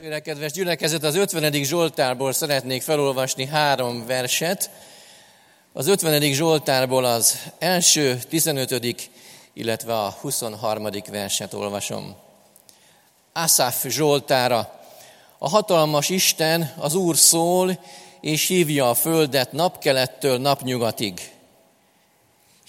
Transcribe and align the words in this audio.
testvérek, 0.00 0.24
kedves 0.24 0.52
gyülekezet, 0.52 1.02
az 1.02 1.14
50. 1.14 1.52
Zsoltárból 1.52 2.32
szeretnék 2.32 2.82
felolvasni 2.82 3.46
három 3.46 4.06
verset. 4.06 4.70
Az 5.72 5.86
50. 5.86 6.32
Zsoltárból 6.32 7.04
az 7.04 7.38
első, 7.58 8.18
15. 8.28 9.10
illetve 9.52 9.98
a 9.98 10.16
23. 10.20 10.88
verset 11.10 11.54
olvasom. 11.54 12.14
Asaf 13.32 13.86
Zsoltára. 13.86 14.80
A 15.38 15.48
hatalmas 15.48 16.08
Isten, 16.08 16.72
az 16.76 16.94
Úr 16.94 17.16
szól, 17.16 17.84
és 18.20 18.46
hívja 18.46 18.90
a 18.90 18.94
földet 18.94 19.52
napkelettől 19.52 20.38
napnyugatig. 20.38 21.30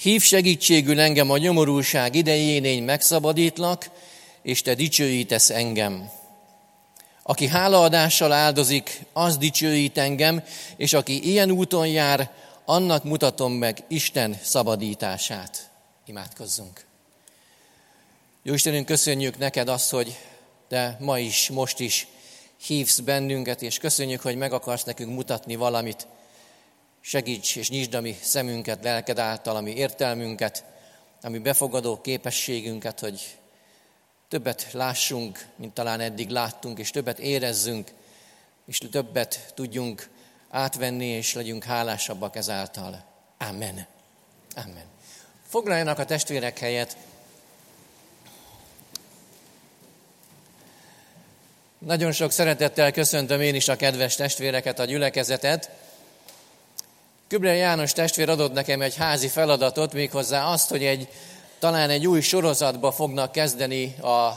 Hív 0.02 0.22
segítségül 0.22 1.00
engem 1.00 1.30
a 1.30 1.38
nyomorúság 1.38 2.16
idején, 2.16 2.64
én 2.64 2.84
megszabadítlak, 2.84 3.90
és 4.42 4.62
te 4.62 4.74
dicsőítesz 4.74 5.50
engem. 5.50 6.20
Aki 7.32 7.48
hálaadással 7.48 8.32
áldozik, 8.32 9.06
az 9.14 9.38
dicsőít 9.38 9.98
engem, 9.98 10.44
és 10.76 10.94
aki 10.94 11.30
ilyen 11.30 11.52
úton 11.52 11.88
jár, 11.88 12.32
annak 12.66 13.04
mutatom 13.04 13.54
meg 13.54 13.84
Isten 13.88 14.38
szabadítását. 14.44 15.70
Imádkozzunk. 16.06 16.86
Jó 18.44 18.54
Istenünk, 18.54 18.86
köszönjük 18.86 19.38
neked 19.38 19.70
azt, 19.70 19.90
hogy 19.90 20.18
te 20.68 20.98
ma 21.00 21.20
is, 21.20 21.50
most 21.50 21.80
is 21.80 22.08
hívsz 22.66 23.00
bennünket, 23.00 23.62
és 23.62 23.78
köszönjük, 23.78 24.22
hogy 24.22 24.36
meg 24.36 24.54
akarsz 24.54 24.84
nekünk 24.84 25.14
mutatni 25.14 25.56
valamit. 25.56 26.08
Segíts 27.02 27.56
és 27.56 27.70
nyisd 27.70 27.94
a 27.94 28.02
mi 28.02 28.18
szemünket, 28.22 28.84
lelked 28.84 29.20
által, 29.20 29.56
ami 29.56 29.72
értelmünket, 29.76 30.64
ami 31.22 31.38
befogadó 31.38 32.02
képességünket, 32.02 33.00
hogy 33.00 33.40
többet 34.32 34.68
lássunk, 34.72 35.46
mint 35.56 35.74
talán 35.74 36.00
eddig 36.00 36.30
láttunk, 36.30 36.80
és 36.80 36.90
többet 36.90 37.20
érezzünk, 37.20 37.92
és 38.66 38.78
többet 38.92 39.52
tudjunk 39.56 40.10
átvenni, 40.50 41.06
és 41.06 41.34
legyünk 41.34 41.64
hálásabbak 41.64 42.36
ezáltal. 42.36 43.04
Amen. 43.38 43.86
Amen. 44.56 44.84
Foglaljanak 45.48 46.00
a 46.00 46.06
testvérek 46.06 46.60
helyet. 46.60 46.98
Nagyon 51.78 52.12
sok 52.12 52.32
szeretettel 52.32 52.92
köszöntöm 52.92 53.42
én 53.42 53.56
is 53.56 53.68
a 53.68 53.76
kedves 53.76 54.16
testvéreket, 54.16 54.80
a 54.80 54.86
gyülekezetet. 54.86 55.70
Kübler 57.28 57.56
János 57.56 57.94
testvér 57.94 58.30
adott 58.30 58.54
nekem 58.54 58.82
egy 58.82 58.96
házi 58.96 59.28
feladatot, 59.28 59.94
méghozzá 59.94 60.46
azt, 60.46 60.70
hogy 60.70 60.84
egy 60.84 61.10
talán 61.62 61.90
egy 61.90 62.08
új 62.08 62.22
sorozatba 62.22 62.92
fognak 62.92 63.32
kezdeni 63.32 63.96
a 63.96 64.32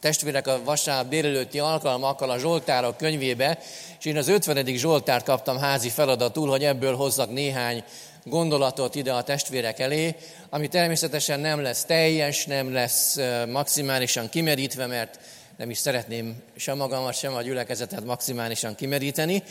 testvérek 0.00 0.46
a 0.46 0.60
vasárnap 0.64 1.08
délelőtti 1.08 1.58
alkalmakkal 1.58 2.30
a 2.30 2.38
Zsoltárok 2.38 2.96
könyvébe, 2.96 3.58
és 3.98 4.04
én 4.04 4.16
az 4.16 4.28
50. 4.28 4.66
Zsoltárt 4.66 5.24
kaptam 5.24 5.58
házi 5.58 5.88
feladatul, 5.88 6.48
hogy 6.48 6.64
ebből 6.64 6.96
hozzak 6.96 7.30
néhány 7.30 7.84
gondolatot 8.24 8.94
ide 8.94 9.12
a 9.12 9.22
testvérek 9.22 9.78
elé, 9.78 10.16
ami 10.50 10.68
természetesen 10.68 11.40
nem 11.40 11.62
lesz 11.62 11.84
teljes, 11.84 12.46
nem 12.46 12.72
lesz 12.72 13.18
maximálisan 13.48 14.28
kimerítve, 14.28 14.86
mert 14.86 15.18
nem 15.56 15.70
is 15.70 15.78
szeretném 15.78 16.42
sem 16.56 16.76
magamat, 16.76 17.14
sem 17.14 17.34
a 17.34 17.42
gyülekezetet 17.42 18.04
maximálisan 18.04 18.74
kimeríteni, 18.74 19.42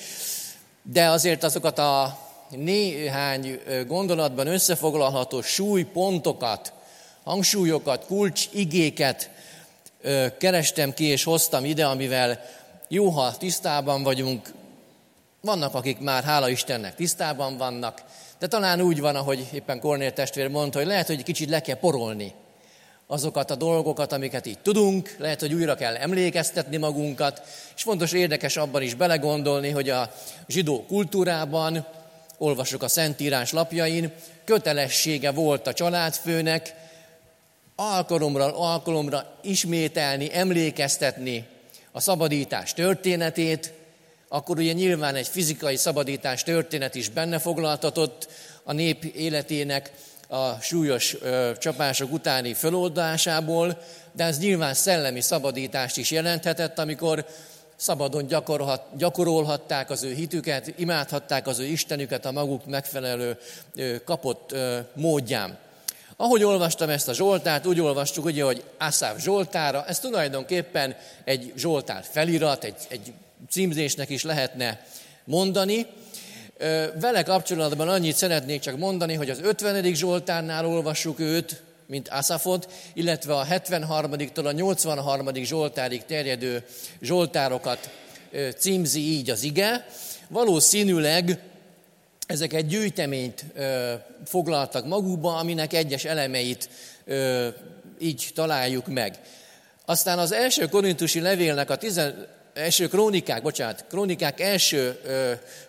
de 0.82 1.06
azért 1.06 1.44
azokat 1.44 1.80
a 1.80 2.20
néhány 2.58 3.60
gondolatban 3.88 4.48
összefoglalható 4.48 5.42
súlypontokat, 5.42 6.74
hangsúlyokat, 7.24 8.06
kulcs 8.06 8.48
igéket 8.52 9.30
kerestem 10.38 10.94
ki 10.94 11.04
és 11.04 11.24
hoztam 11.24 11.66
ide, 11.66 11.86
amivel 11.86 12.40
jó, 12.88 13.10
ha 13.10 13.38
tisztában 13.38 14.04
vagyunk. 14.04 14.54
Vannak, 15.42 15.74
akik 15.74 16.00
már, 16.00 16.24
hála 16.24 16.50
Istennek, 16.50 16.96
tisztában 16.96 17.58
vannak, 17.58 18.04
de 18.40 18.48
talán 18.48 18.82
úgy 18.82 19.00
van, 19.00 19.16
ahogy 19.16 19.48
éppen 19.54 19.80
Kornél 19.80 20.14
testvér 20.14 20.48
mondta, 20.48 20.78
hogy 20.78 20.88
lehet, 20.88 21.08
hogy 21.08 21.24
kicsit 21.24 21.50
le 21.50 21.62
kell 21.62 21.78
porolni 21.78 22.34
azokat 23.08 23.52
a 23.52 23.56
dolgokat, 23.56 24.12
amiket 24.12 24.46
így 24.46 24.60
tudunk, 24.60 25.16
lehet, 25.20 25.40
hogy 25.40 25.54
újra 25.54 25.76
kell 25.76 25.96
emlékeztetni 25.96 26.78
magunkat, 26.78 27.42
és 27.76 27.82
fontos, 27.82 28.12
érdekes 28.12 28.58
abban 28.58 28.82
is 28.82 28.94
belegondolni, 28.94 29.70
hogy 29.70 29.90
a 29.90 30.12
zsidó 30.48 30.86
kultúrában 30.88 31.86
olvasok 32.38 32.84
a 32.84 32.88
Szentírás 32.88 33.52
lapjain, 33.52 34.12
kötelessége 34.44 35.32
volt 35.32 35.68
a 35.68 35.74
családfőnek 35.74 36.76
alkalomra, 37.76 38.58
alkalomra 38.58 39.38
ismételni, 39.42 40.30
emlékeztetni 40.34 41.48
a 41.92 42.00
szabadítás 42.00 42.74
történetét, 42.74 43.74
akkor 44.28 44.58
ugye 44.58 44.74
nyilván 44.74 45.16
egy 45.16 45.28
fizikai 45.28 45.76
szabadítás 45.76 46.44
történet 46.44 46.96
is 46.96 47.10
benne 47.10 47.40
foglaltatott 47.40 48.28
a 48.64 48.74
nép 48.74 49.04
életének 49.04 49.92
a 50.28 50.60
súlyos 50.62 51.16
ö, 51.22 51.52
csapások 51.60 52.12
utáni 52.12 52.54
föloldásából, 52.54 53.82
de 54.12 54.24
ez 54.24 54.40
nyilván 54.40 54.74
szellemi 54.74 55.22
szabadítást 55.22 55.98
is 55.98 56.12
jelenthetett, 56.12 56.80
amikor 56.80 57.26
szabadon 57.76 58.28
gyakorolhatták 58.98 59.90
az 59.90 60.04
ő 60.04 60.14
hitüket, 60.14 60.74
imádhatták 60.78 61.48
az 61.48 61.60
ő 61.60 61.66
Istenüket 61.66 62.26
a 62.26 62.32
maguk 62.32 62.66
megfelelő 62.66 63.38
kapott 64.06 64.56
módján. 64.94 65.58
Ahogy 66.18 66.44
olvastam 66.44 66.90
ezt 66.90 67.08
a 67.08 67.14
Zsoltárt, 67.14 67.66
úgy 67.66 67.80
olvastuk, 67.80 68.26
ugye, 68.26 68.44
hogy 68.44 68.64
Asaf 68.78 69.22
Zsoltára, 69.22 69.86
ez 69.86 70.00
tulajdonképpen 70.00 70.96
egy 71.24 71.54
Zsoltár 71.56 72.04
felirat, 72.12 72.64
egy, 72.64 72.76
egy 72.88 73.14
címzésnek 73.50 74.10
is 74.10 74.24
lehetne 74.24 74.86
mondani. 75.24 75.86
Vele 77.00 77.24
kapcsolatban 77.24 77.90
annyit 77.90 78.16
szeretnék 78.16 78.62
csak 78.62 78.78
mondani, 78.78 79.14
hogy 79.14 79.30
az 79.30 79.40
50. 79.42 79.94
Zsoltárnál 79.94 80.66
olvassuk 80.66 81.20
őt, 81.20 81.64
mint 81.88 82.08
Asafot, 82.10 82.72
illetve 82.94 83.36
a 83.36 83.46
73-tól 83.46 84.46
a 84.46 84.52
83. 84.52 85.34
Zsoltárig 85.34 86.06
terjedő 86.06 86.64
Zsoltárokat 87.02 87.90
címzi 88.58 89.00
így 89.00 89.30
az 89.30 89.44
ige. 89.44 89.88
Valószínűleg 90.28 91.40
ezek 92.28 92.54
egy 92.54 92.68
gyűjteményt 92.68 93.46
foglaltak 94.26 94.86
magukba, 94.86 95.38
aminek 95.38 95.74
egyes 95.74 96.06
elemeit 96.06 96.70
így 98.00 98.30
találjuk 98.34 98.88
meg. 98.88 99.20
Aztán 99.86 100.20
az 100.20 100.32
első 100.32 100.68
korintusi 100.68 101.20
levélnek 101.20 101.70
a 101.70 101.76
tizen, 101.76 102.28
első 102.54 102.88
krónikák, 102.88 103.42
bocsánat, 103.42 103.86
krónikák 103.90 104.40
első 104.40 105.00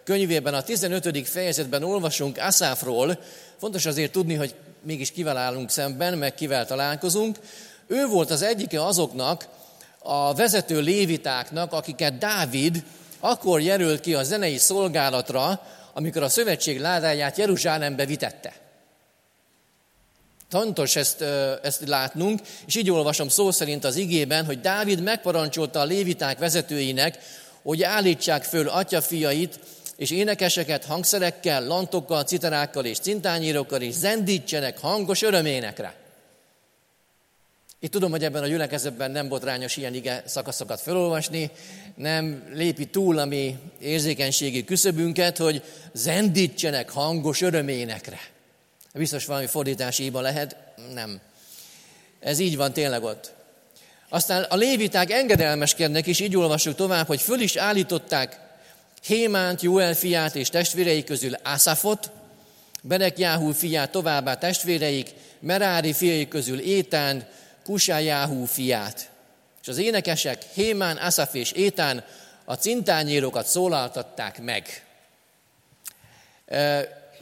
könyvében, 0.04 0.54
a 0.54 0.62
15. 0.62 1.28
fejezetben 1.28 1.82
olvasunk 1.82 2.38
Asáfról. 2.38 3.18
Fontos 3.56 3.86
azért 3.86 4.12
tudni, 4.12 4.34
hogy 4.34 4.54
mégis 4.86 5.10
kivel 5.10 5.36
állunk 5.36 5.70
szemben, 5.70 6.18
meg 6.18 6.34
kivel 6.34 6.66
találkozunk. 6.66 7.38
Ő 7.86 8.06
volt 8.06 8.30
az 8.30 8.42
egyike 8.42 8.84
azoknak, 8.84 9.48
a 9.98 10.34
vezető 10.34 10.80
lévitáknak, 10.80 11.72
akiket 11.72 12.18
Dávid 12.18 12.84
akkor 13.20 13.60
jelölt 13.60 14.00
ki 14.00 14.14
a 14.14 14.22
zenei 14.22 14.58
szolgálatra, 14.58 15.62
amikor 15.94 16.22
a 16.22 16.28
szövetség 16.28 16.80
ládáját 16.80 17.36
Jeruzsálembe 17.36 18.06
vitette. 18.06 18.52
Fontos 20.48 20.96
ezt, 20.96 21.20
ezt 21.62 21.88
látnunk, 21.88 22.40
és 22.66 22.74
így 22.74 22.90
olvasom 22.90 23.28
szó 23.28 23.50
szerint 23.50 23.84
az 23.84 23.96
igében, 23.96 24.44
hogy 24.44 24.60
Dávid 24.60 25.02
megparancsolta 25.02 25.80
a 25.80 25.84
léviták 25.84 26.38
vezetőinek, 26.38 27.18
hogy 27.62 27.82
állítsák 27.82 28.44
föl 28.44 28.68
atyafiait, 28.68 29.58
és 29.96 30.10
énekeseket 30.10 30.84
hangszerekkel, 30.84 31.66
lantokkal, 31.66 32.24
citerákkal 32.24 32.84
és 32.84 32.98
cintányírokkal 32.98 33.80
is 33.80 33.94
zendítsenek 33.94 34.78
hangos 34.78 35.22
öröménekre. 35.22 35.94
Itt 37.80 37.90
tudom, 37.90 38.10
hogy 38.10 38.24
ebben 38.24 38.42
a 38.42 38.46
gyülekezetben 38.46 39.10
nem 39.10 39.28
botrányos 39.28 39.76
ilyen 39.76 39.94
ige 39.94 40.22
szakaszokat 40.26 40.80
felolvasni, 40.80 41.50
nem 41.94 42.50
lépi 42.52 42.86
túl 42.86 43.18
a 43.18 43.24
mi 43.24 43.58
érzékenységi 43.80 44.64
küszöbünket, 44.64 45.36
hogy 45.36 45.62
zendítsenek 45.92 46.90
hangos 46.90 47.40
öröménekre. 47.40 48.20
Biztos 48.94 49.24
valami 49.24 49.46
fordítási 49.46 50.02
hiba 50.02 50.20
lehet? 50.20 50.56
Nem. 50.94 51.20
Ez 52.20 52.38
így 52.38 52.56
van 52.56 52.72
tényleg 52.72 53.02
ott. 53.02 53.32
Aztán 54.08 54.42
a 54.42 54.56
léviták 54.56 55.10
engedelmeskednek, 55.10 56.06
és 56.06 56.20
így 56.20 56.36
olvassuk 56.36 56.74
tovább, 56.74 57.06
hogy 57.06 57.20
föl 57.20 57.40
is 57.40 57.56
állították 57.56 58.45
Hémánt, 59.06 59.62
Joel 59.62 59.94
fiát 59.94 60.34
és 60.34 60.48
testvérei 60.48 61.04
közül 61.04 61.32
Asafot, 61.34 62.10
Jáhú 63.16 63.52
fiát 63.52 63.90
továbbá 63.90 64.38
testvéreik, 64.38 65.10
Merári 65.40 65.92
fiai 65.92 66.28
közül 66.28 66.60
Étán, 66.60 67.26
Jáhú 67.86 68.44
fiát. 68.44 69.10
És 69.62 69.68
az 69.68 69.78
énekesek 69.78 70.42
Hémán, 70.54 70.96
Asaf 70.96 71.34
és 71.34 71.52
Étán 71.52 72.04
a 72.44 72.54
cintányérokat 72.54 73.46
szólaltatták 73.46 74.42
meg. 74.42 74.84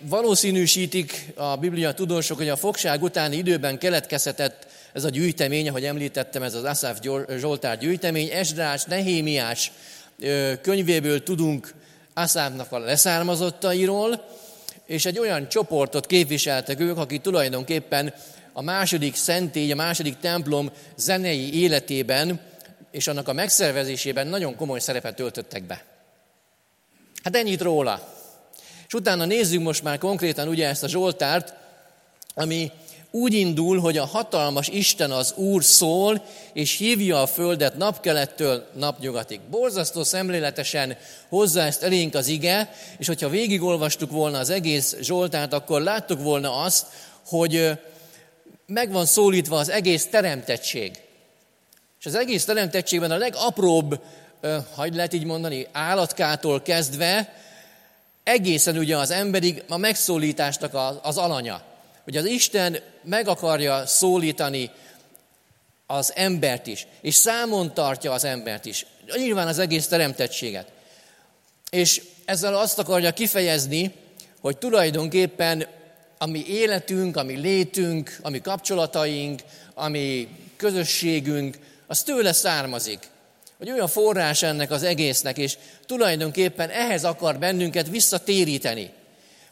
valószínűsítik 0.01 1.33
a 1.37 1.57
Biblia 1.57 1.95
tudósok, 1.95 2.37
hogy 2.37 2.49
a 2.49 2.57
fogság 2.57 3.03
utáni 3.03 3.37
időben 3.37 3.79
keletkezhetett 3.79 4.67
ez 4.93 5.05
a 5.05 5.09
gyűjtemény, 5.09 5.69
ahogy 5.69 5.85
említettem, 5.85 6.43
ez 6.43 6.55
az 6.55 6.65
Asaf 6.65 6.99
Zsoltár 7.37 7.79
gyűjtemény, 7.79 8.29
Esdrás, 8.31 8.85
Nehémiás 8.85 9.73
könyvéből 10.63 11.23
tudunk 11.23 11.75
Asafnak 12.15 12.73
a 12.73 12.79
leszármazottairól, 12.79 14.25
és 14.87 15.05
egy 15.05 15.19
olyan 15.19 15.49
csoportot 15.49 16.07
képviseltek 16.07 16.81
ők, 16.81 16.99
akik 16.99 17.21
tulajdonképpen 17.21 18.15
a 18.53 18.63
második 18.63 19.15
szentély, 19.15 19.73
a 19.73 19.77
második 19.77 20.17
templom 20.19 20.71
zenei 20.97 21.61
életében 21.61 22.41
és 22.91 23.07
annak 23.07 23.29
a 23.29 23.33
megszervezésében 23.33 24.27
nagyon 24.27 24.57
komoly 24.57 24.81
szerepet 24.81 25.15
töltöttek 25.15 25.63
be. 25.63 25.85
Hát 27.23 27.37
ennyit 27.37 27.61
róla. 27.61 28.13
És 28.87 28.95
utána 28.95 29.25
nézzük 29.25 29.63
most 29.63 29.83
már 29.83 29.99
konkrétan 29.99 30.49
ugye 30.49 30.69
ezt 30.69 30.83
a 30.83 30.89
Zsoltárt, 30.89 31.55
ami 32.35 32.71
úgy 33.15 33.35
indul, 33.35 33.81
hogy 33.81 33.99
a 33.99 34.05
hatalmas 34.05 34.69
Isten 34.69 35.11
az 35.11 35.33
Úr 35.37 35.65
szól, 35.65 36.25
és 36.53 36.77
hívja 36.77 37.23
a 37.23 37.27
földet 37.27 37.77
napkelettől 37.77 38.67
napnyugatig. 38.77 39.41
Borzasztó 39.51 40.03
szemléletesen 40.03 40.97
hozza 41.29 41.61
ezt 41.61 41.83
elénk 41.83 42.15
az 42.15 42.27
ige, 42.27 42.73
és 42.99 43.07
hogyha 43.07 43.29
végigolvastuk 43.29 44.11
volna 44.11 44.39
az 44.39 44.51
egész 44.51 44.97
Zsoltárt, 45.01 45.53
akkor 45.53 45.83
láttuk 45.83 46.23
volna 46.23 46.57
azt, 46.57 46.87
hogy 47.27 47.71
meg 48.67 48.93
van 48.93 49.07
szólítva 49.07 49.57
az 49.59 49.69
egész 49.69 50.07
teremtettség. 50.07 51.03
És 52.01 52.07
az 52.07 52.15
egész 52.15 52.45
teremtettségben 52.45 53.11
a 53.11 53.17
legapróbb, 53.17 54.01
hogy 54.77 54.95
lehet 54.95 55.13
így 55.13 55.25
mondani, 55.25 55.67
állatkától 55.73 56.63
kezdve, 56.63 57.35
egészen 58.23 58.79
ugye 58.79 58.97
az 58.97 59.11
emberig 59.11 59.63
a 59.69 59.77
megszólításnak 59.77 60.99
az 61.03 61.17
alanya. 61.17 61.73
Hogy 62.05 62.17
az 62.17 62.25
Isten 62.25 62.79
meg 63.03 63.29
akarja 63.29 63.87
szólítani 63.87 64.71
az 65.87 66.13
embert 66.15 66.67
is, 66.67 66.87
és 67.01 67.15
számon 67.15 67.75
tartja 67.75 68.13
az 68.13 68.25
embert 68.25 68.65
is. 68.65 68.87
Nyilván 69.17 69.47
az 69.47 69.59
egész 69.59 69.87
teremtettséget. 69.87 70.69
És 71.71 72.03
ezzel 72.25 72.55
azt 72.57 72.79
akarja 72.79 73.13
kifejezni, 73.13 73.95
hogy 74.41 74.57
tulajdonképpen 74.57 75.67
a 76.19 76.27
mi 76.27 76.45
életünk, 76.47 77.17
a 77.17 77.23
mi 77.23 77.37
létünk, 77.37 78.19
a 78.23 78.31
mi 78.31 78.41
kapcsolataink, 78.41 79.43
a 79.75 79.89
mi 79.89 80.29
közösségünk, 80.57 81.59
az 81.87 82.03
tőle 82.03 82.33
származik. 82.33 82.99
Hogy 83.59 83.71
olyan 83.71 83.89
forrás 83.89 84.43
ennek 84.43 84.71
az 84.71 84.83
egésznek, 84.83 85.39
és 85.39 85.57
tulajdonképpen 85.87 86.71
ehhez 86.71 87.05
akar 87.05 87.39
bennünket 87.39 87.89
visszatéríteni. 87.89 88.91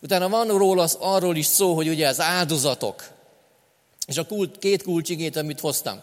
Utána 0.02 0.28
van 0.28 0.46
róla 0.46 0.82
az, 0.82 0.96
arról 1.00 1.36
is 1.36 1.46
szó, 1.46 1.74
hogy 1.74 1.88
ugye 1.88 2.08
az 2.08 2.20
áldozatok, 2.20 3.04
és 4.06 4.16
a 4.16 4.26
kult, 4.26 4.58
két 4.58 4.82
kulcsigét, 4.82 5.36
amit 5.36 5.60
hoztam. 5.60 6.00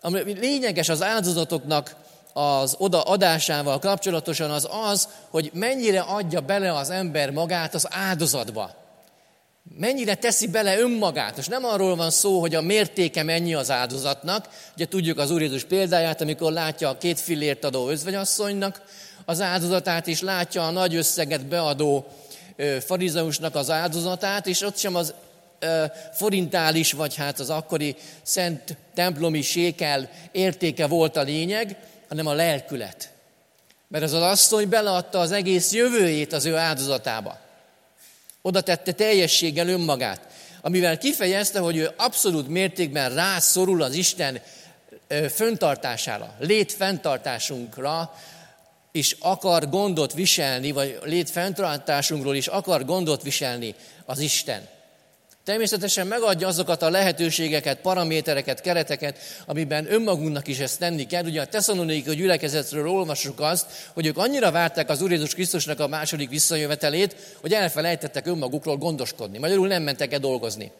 Ami 0.00 0.32
lényeges 0.32 0.88
az 0.88 1.02
áldozatoknak 1.02 1.96
az 2.32 2.74
odaadásával 2.78 3.78
kapcsolatosan 3.78 4.50
az 4.50 4.68
az, 4.70 5.08
hogy 5.30 5.50
mennyire 5.54 6.00
adja 6.00 6.40
bele 6.40 6.76
az 6.76 6.90
ember 6.90 7.30
magát 7.30 7.74
az 7.74 7.86
áldozatba. 7.90 8.74
Mennyire 9.78 10.14
teszi 10.14 10.48
bele 10.48 10.78
önmagát. 10.78 11.38
És 11.38 11.46
nem 11.46 11.64
arról 11.64 11.96
van 11.96 12.10
szó, 12.10 12.40
hogy 12.40 12.54
a 12.54 12.60
mértéke 12.60 13.22
mennyi 13.22 13.54
az 13.54 13.70
áldozatnak. 13.70 14.48
Ugye 14.74 14.88
tudjuk 14.88 15.18
az 15.18 15.30
Úr 15.30 15.40
Jézus 15.40 15.64
példáját, 15.64 16.20
amikor 16.20 16.52
látja 16.52 16.88
a 16.88 16.98
két 16.98 17.20
fillért 17.20 17.64
adó 17.64 17.88
özvegyasszonynak 17.88 18.82
az 19.24 19.40
áldozatát, 19.40 20.06
és 20.06 20.20
látja 20.20 20.66
a 20.66 20.70
nagy 20.70 20.94
összeget 20.94 21.46
beadó 21.46 22.06
farizeusnak 22.86 23.54
az 23.54 23.70
áldozatát, 23.70 24.46
és 24.46 24.60
ott 24.60 24.76
sem 24.76 24.94
az 24.94 25.14
forintális, 26.12 26.92
vagy 26.92 27.14
hát 27.14 27.40
az 27.40 27.50
akkori 27.50 27.96
szent 28.22 28.76
templomi 28.94 29.42
sékel 29.42 30.10
értéke 30.32 30.86
volt 30.86 31.16
a 31.16 31.22
lényeg, 31.22 31.76
hanem 32.08 32.26
a 32.26 32.32
lelkület. 32.32 33.10
Mert 33.88 34.04
az 34.04 34.12
az 34.12 34.22
asszony 34.22 34.68
beleadta 34.68 35.18
az 35.18 35.32
egész 35.32 35.72
jövőjét 35.72 36.32
az 36.32 36.44
ő 36.44 36.56
áldozatába. 36.56 37.38
Oda 38.42 38.60
tette 38.60 38.92
teljességgel 38.92 39.68
önmagát, 39.68 40.20
amivel 40.60 40.98
kifejezte, 40.98 41.58
hogy 41.58 41.76
ő 41.76 41.90
abszolút 41.96 42.48
mértékben 42.48 43.14
rászorul 43.14 43.82
az 43.82 43.94
Isten 43.94 44.40
föntartására, 45.34 46.34
létfenntartásunkra, 46.38 48.14
és 48.92 49.16
akar 49.20 49.68
gondot 49.68 50.12
viselni, 50.12 50.70
vagy 50.70 50.98
létfenntartásunkról 51.02 52.34
is 52.34 52.46
akar 52.46 52.84
gondot 52.84 53.22
viselni 53.22 53.74
az 54.04 54.18
Isten. 54.18 54.68
Természetesen 55.44 56.06
megadja 56.06 56.46
azokat 56.46 56.82
a 56.82 56.90
lehetőségeket, 56.90 57.80
paramétereket, 57.80 58.60
kereteket, 58.60 59.18
amiben 59.46 59.92
önmagunknak 59.92 60.48
is 60.48 60.58
ezt 60.58 60.78
tenni 60.78 61.06
kell. 61.06 61.24
Ugye 61.24 61.40
a 61.40 61.46
tesszalonikai 61.46 62.14
gyülekezetről 62.14 62.88
olvassuk 62.88 63.40
azt, 63.40 63.66
hogy 63.94 64.06
ők 64.06 64.18
annyira 64.18 64.50
várták 64.50 64.90
az 64.90 65.02
Úr 65.02 65.10
Jézus 65.10 65.34
Krisztusnak 65.34 65.80
a 65.80 65.86
második 65.86 66.28
visszajövetelét, 66.28 67.16
hogy 67.40 67.52
elfelejtettek 67.52 68.26
önmagukról 68.26 68.76
gondoskodni. 68.76 69.38
Magyarul 69.38 69.66
nem 69.66 69.82
mentek 69.82 70.12
el 70.12 70.18
dolgozni. 70.18 70.72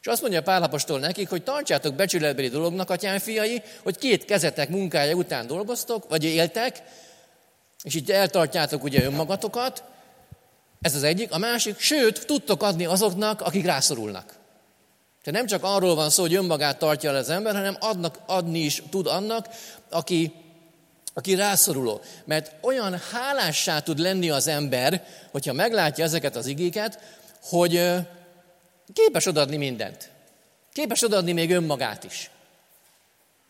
És 0.00 0.06
azt 0.06 0.20
mondja 0.20 0.42
Pálapostól 0.42 0.98
nekik, 0.98 1.28
hogy 1.28 1.42
tartsátok 1.42 1.94
becsületbeli 1.94 2.48
dolognak, 2.48 2.90
atyám 2.90 3.18
fiai, 3.18 3.62
hogy 3.82 3.98
két 3.98 4.24
kezetek 4.24 4.68
munkája 4.68 5.14
után 5.14 5.46
dolgoztok, 5.46 6.08
vagy 6.08 6.24
éltek, 6.24 6.82
és 7.82 7.94
így 7.94 8.10
eltartjátok 8.10 8.82
ugye 8.82 9.04
önmagatokat, 9.04 9.82
ez 10.80 10.94
az 10.94 11.02
egyik. 11.02 11.32
A 11.32 11.38
másik, 11.38 11.78
sőt, 11.78 12.26
tudtok 12.26 12.62
adni 12.62 12.84
azoknak, 12.84 13.40
akik 13.40 13.64
rászorulnak. 13.64 14.38
Tehát 15.22 15.40
nem 15.40 15.46
csak 15.46 15.64
arról 15.64 15.94
van 15.94 16.10
szó, 16.10 16.22
hogy 16.22 16.34
önmagát 16.34 16.78
tartja 16.78 17.10
el 17.10 17.16
az 17.16 17.28
ember, 17.28 17.54
hanem 17.54 17.76
adnak, 17.80 18.18
adni 18.26 18.58
is 18.58 18.82
tud 18.90 19.06
annak, 19.06 19.48
aki, 19.90 20.32
aki 21.14 21.34
rászoruló. 21.34 22.00
Mert 22.24 22.52
olyan 22.60 23.00
hálássá 23.12 23.80
tud 23.80 23.98
lenni 23.98 24.30
az 24.30 24.46
ember, 24.46 25.06
hogyha 25.30 25.52
meglátja 25.52 26.04
ezeket 26.04 26.36
az 26.36 26.46
igéket, 26.46 26.98
hogy 27.42 27.94
képes 28.92 29.26
odadni 29.26 29.56
mindent. 29.56 30.10
Képes 30.72 31.02
odadni 31.02 31.32
még 31.32 31.50
önmagát 31.50 32.04
is. 32.04 32.30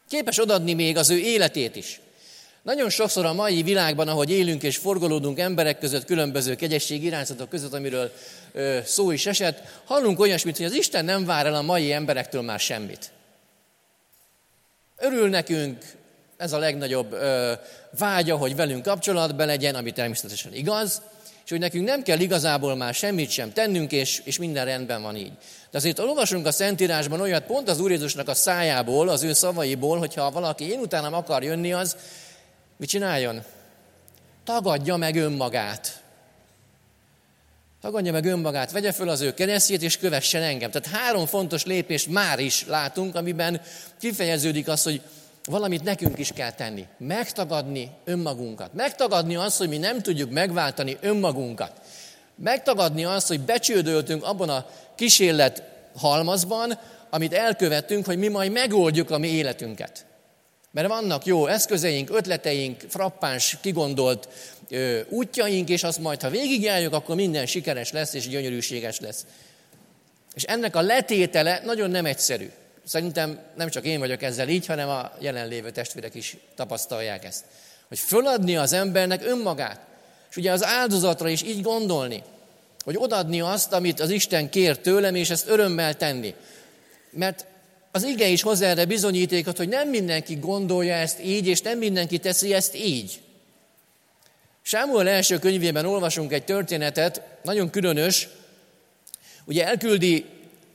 Képes 0.08 0.38
odadni 0.38 0.74
még 0.74 0.96
az 0.96 1.10
ő 1.10 1.18
életét 1.18 1.76
is. 1.76 2.00
Nagyon 2.62 2.90
sokszor 2.90 3.24
a 3.24 3.32
mai 3.32 3.62
világban, 3.62 4.08
ahogy 4.08 4.30
élünk 4.30 4.62
és 4.62 4.76
forgolódunk 4.76 5.38
emberek 5.38 5.78
között, 5.78 6.04
különböző 6.04 6.54
kegyesség 6.54 7.04
irányzatok 7.04 7.48
között, 7.48 7.72
amiről 7.72 8.12
ö, 8.52 8.78
szó 8.84 9.10
is 9.10 9.26
esett, 9.26 9.62
hallunk 9.84 10.20
olyasmit, 10.20 10.56
hogy 10.56 10.66
az 10.66 10.72
Isten 10.72 11.04
nem 11.04 11.24
vár 11.24 11.46
el 11.46 11.54
a 11.54 11.62
mai 11.62 11.92
emberektől 11.92 12.42
már 12.42 12.60
semmit. 12.60 13.10
Örül 14.98 15.28
nekünk, 15.28 15.84
ez 16.36 16.52
a 16.52 16.58
legnagyobb 16.58 17.12
ö, 17.12 17.52
vágya, 17.98 18.36
hogy 18.36 18.56
velünk 18.56 18.82
kapcsolatban 18.82 19.46
legyen, 19.46 19.74
ami 19.74 19.90
természetesen 19.90 20.54
igaz, 20.54 21.02
és 21.44 21.50
hogy 21.50 21.58
nekünk 21.58 21.86
nem 21.86 22.02
kell 22.02 22.20
igazából 22.20 22.76
már 22.76 22.94
semmit 22.94 23.30
sem 23.30 23.52
tennünk, 23.52 23.92
és, 23.92 24.22
és 24.24 24.38
minden 24.38 24.64
rendben 24.64 25.02
van 25.02 25.16
így. 25.16 25.32
De 25.70 25.78
azért 25.78 25.98
olvasunk 25.98 26.46
a 26.46 26.52
Szentírásban 26.52 27.20
olyat 27.20 27.44
pont 27.44 27.68
az 27.68 27.80
Úr 27.80 27.90
Jézusnak 27.90 28.28
a 28.28 28.34
szájából, 28.34 29.08
az 29.08 29.22
ő 29.22 29.32
szavaiból, 29.32 29.98
hogyha 29.98 30.30
valaki 30.30 30.70
én 30.70 30.78
utánam 30.78 31.14
akar 31.14 31.42
jönni, 31.42 31.72
az 31.72 31.96
Mit 32.80 32.88
csináljon? 32.88 33.42
Tagadja 34.44 34.96
meg 34.96 35.16
önmagát. 35.16 36.02
Tagadja 37.80 38.12
meg 38.12 38.24
önmagát, 38.24 38.70
vegye 38.70 38.92
föl 38.92 39.08
az 39.08 39.20
ő 39.20 39.34
keresztjét, 39.34 39.82
és 39.82 39.98
kövessen 39.98 40.42
engem. 40.42 40.70
Tehát 40.70 40.98
három 40.98 41.26
fontos 41.26 41.64
lépést 41.64 42.06
már 42.06 42.38
is 42.38 42.66
látunk, 42.66 43.14
amiben 43.14 43.60
kifejeződik 43.98 44.68
az, 44.68 44.82
hogy 44.82 45.00
valamit 45.44 45.82
nekünk 45.82 46.18
is 46.18 46.32
kell 46.32 46.52
tenni. 46.52 46.86
Megtagadni 46.98 47.90
önmagunkat. 48.04 48.74
Megtagadni 48.74 49.36
azt, 49.36 49.58
hogy 49.58 49.68
mi 49.68 49.78
nem 49.78 50.02
tudjuk 50.02 50.30
megváltani 50.30 50.96
önmagunkat. 51.00 51.72
Megtagadni 52.34 53.04
azt, 53.04 53.28
hogy 53.28 53.40
becsődöltünk 53.40 54.24
abban 54.24 54.48
a 54.48 54.66
kísérlet 54.94 55.62
halmazban, 55.96 56.78
amit 57.10 57.32
elkövettünk, 57.32 58.06
hogy 58.06 58.18
mi 58.18 58.28
majd 58.28 58.52
megoldjuk 58.52 59.10
a 59.10 59.18
mi 59.18 59.28
életünket. 59.28 60.04
Mert 60.70 60.88
vannak 60.88 61.24
jó 61.24 61.46
eszközeink, 61.46 62.10
ötleteink, 62.10 62.80
frappáns, 62.88 63.56
kigondolt 63.60 64.28
ö, 64.68 65.00
útjaink, 65.08 65.68
és 65.68 65.82
azt 65.82 65.98
majd, 65.98 66.22
ha 66.22 66.30
végigjárjuk, 66.30 66.92
akkor 66.92 67.14
minden 67.14 67.46
sikeres 67.46 67.92
lesz 67.92 68.14
és 68.14 68.28
gyönyörűséges 68.28 69.00
lesz. 69.00 69.26
És 70.34 70.42
ennek 70.42 70.76
a 70.76 70.80
letétele 70.80 71.60
nagyon 71.64 71.90
nem 71.90 72.06
egyszerű. 72.06 72.50
Szerintem 72.84 73.38
nem 73.56 73.68
csak 73.68 73.84
én 73.84 73.98
vagyok 73.98 74.22
ezzel 74.22 74.48
így, 74.48 74.66
hanem 74.66 74.88
a 74.88 75.12
jelenlévő 75.18 75.70
testvérek 75.70 76.14
is 76.14 76.36
tapasztalják 76.54 77.24
ezt. 77.24 77.44
Hogy 77.88 77.98
föladni 77.98 78.56
az 78.56 78.72
embernek 78.72 79.26
önmagát. 79.26 79.80
És 80.30 80.36
ugye 80.36 80.52
az 80.52 80.64
áldozatra 80.64 81.28
is 81.28 81.42
így 81.42 81.62
gondolni, 81.62 82.22
hogy 82.84 82.96
odadni 82.98 83.40
azt, 83.40 83.72
amit 83.72 84.00
az 84.00 84.10
Isten 84.10 84.50
kér 84.50 84.78
tőlem, 84.78 85.14
és 85.14 85.30
ezt 85.30 85.48
örömmel 85.48 85.96
tenni. 85.96 86.34
Mert 87.10 87.46
az 87.92 88.04
ige 88.04 88.26
is 88.26 88.42
hoz 88.42 88.60
erre 88.60 88.84
bizonyítékot, 88.84 89.56
hogy 89.56 89.68
nem 89.68 89.88
mindenki 89.88 90.34
gondolja 90.34 90.94
ezt 90.94 91.24
így, 91.24 91.46
és 91.46 91.60
nem 91.60 91.78
mindenki 91.78 92.18
teszi 92.18 92.54
ezt 92.54 92.76
így. 92.76 93.20
Sámuel 94.62 95.08
első 95.08 95.38
könyvében 95.38 95.86
olvasunk 95.86 96.32
egy 96.32 96.44
történetet, 96.44 97.22
nagyon 97.42 97.70
különös. 97.70 98.28
Ugye 99.44 99.66
elküldi 99.66 100.24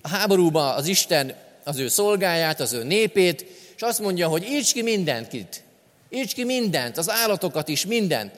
a 0.02 0.08
háborúba 0.08 0.74
az 0.74 0.88
Isten 0.88 1.36
az 1.64 1.78
ő 1.78 1.88
szolgáját, 1.88 2.60
az 2.60 2.74
ő 2.74 2.84
népét, 2.84 3.46
és 3.76 3.82
azt 3.82 4.00
mondja, 4.00 4.28
hogy 4.28 4.44
írts 4.44 4.74
ki 4.74 4.82
mindenkit. 4.82 5.64
Írts 6.10 6.34
ki 6.34 6.44
mindent, 6.44 6.98
az 6.98 7.10
állatokat 7.10 7.68
is, 7.68 7.86
mindent. 7.86 8.32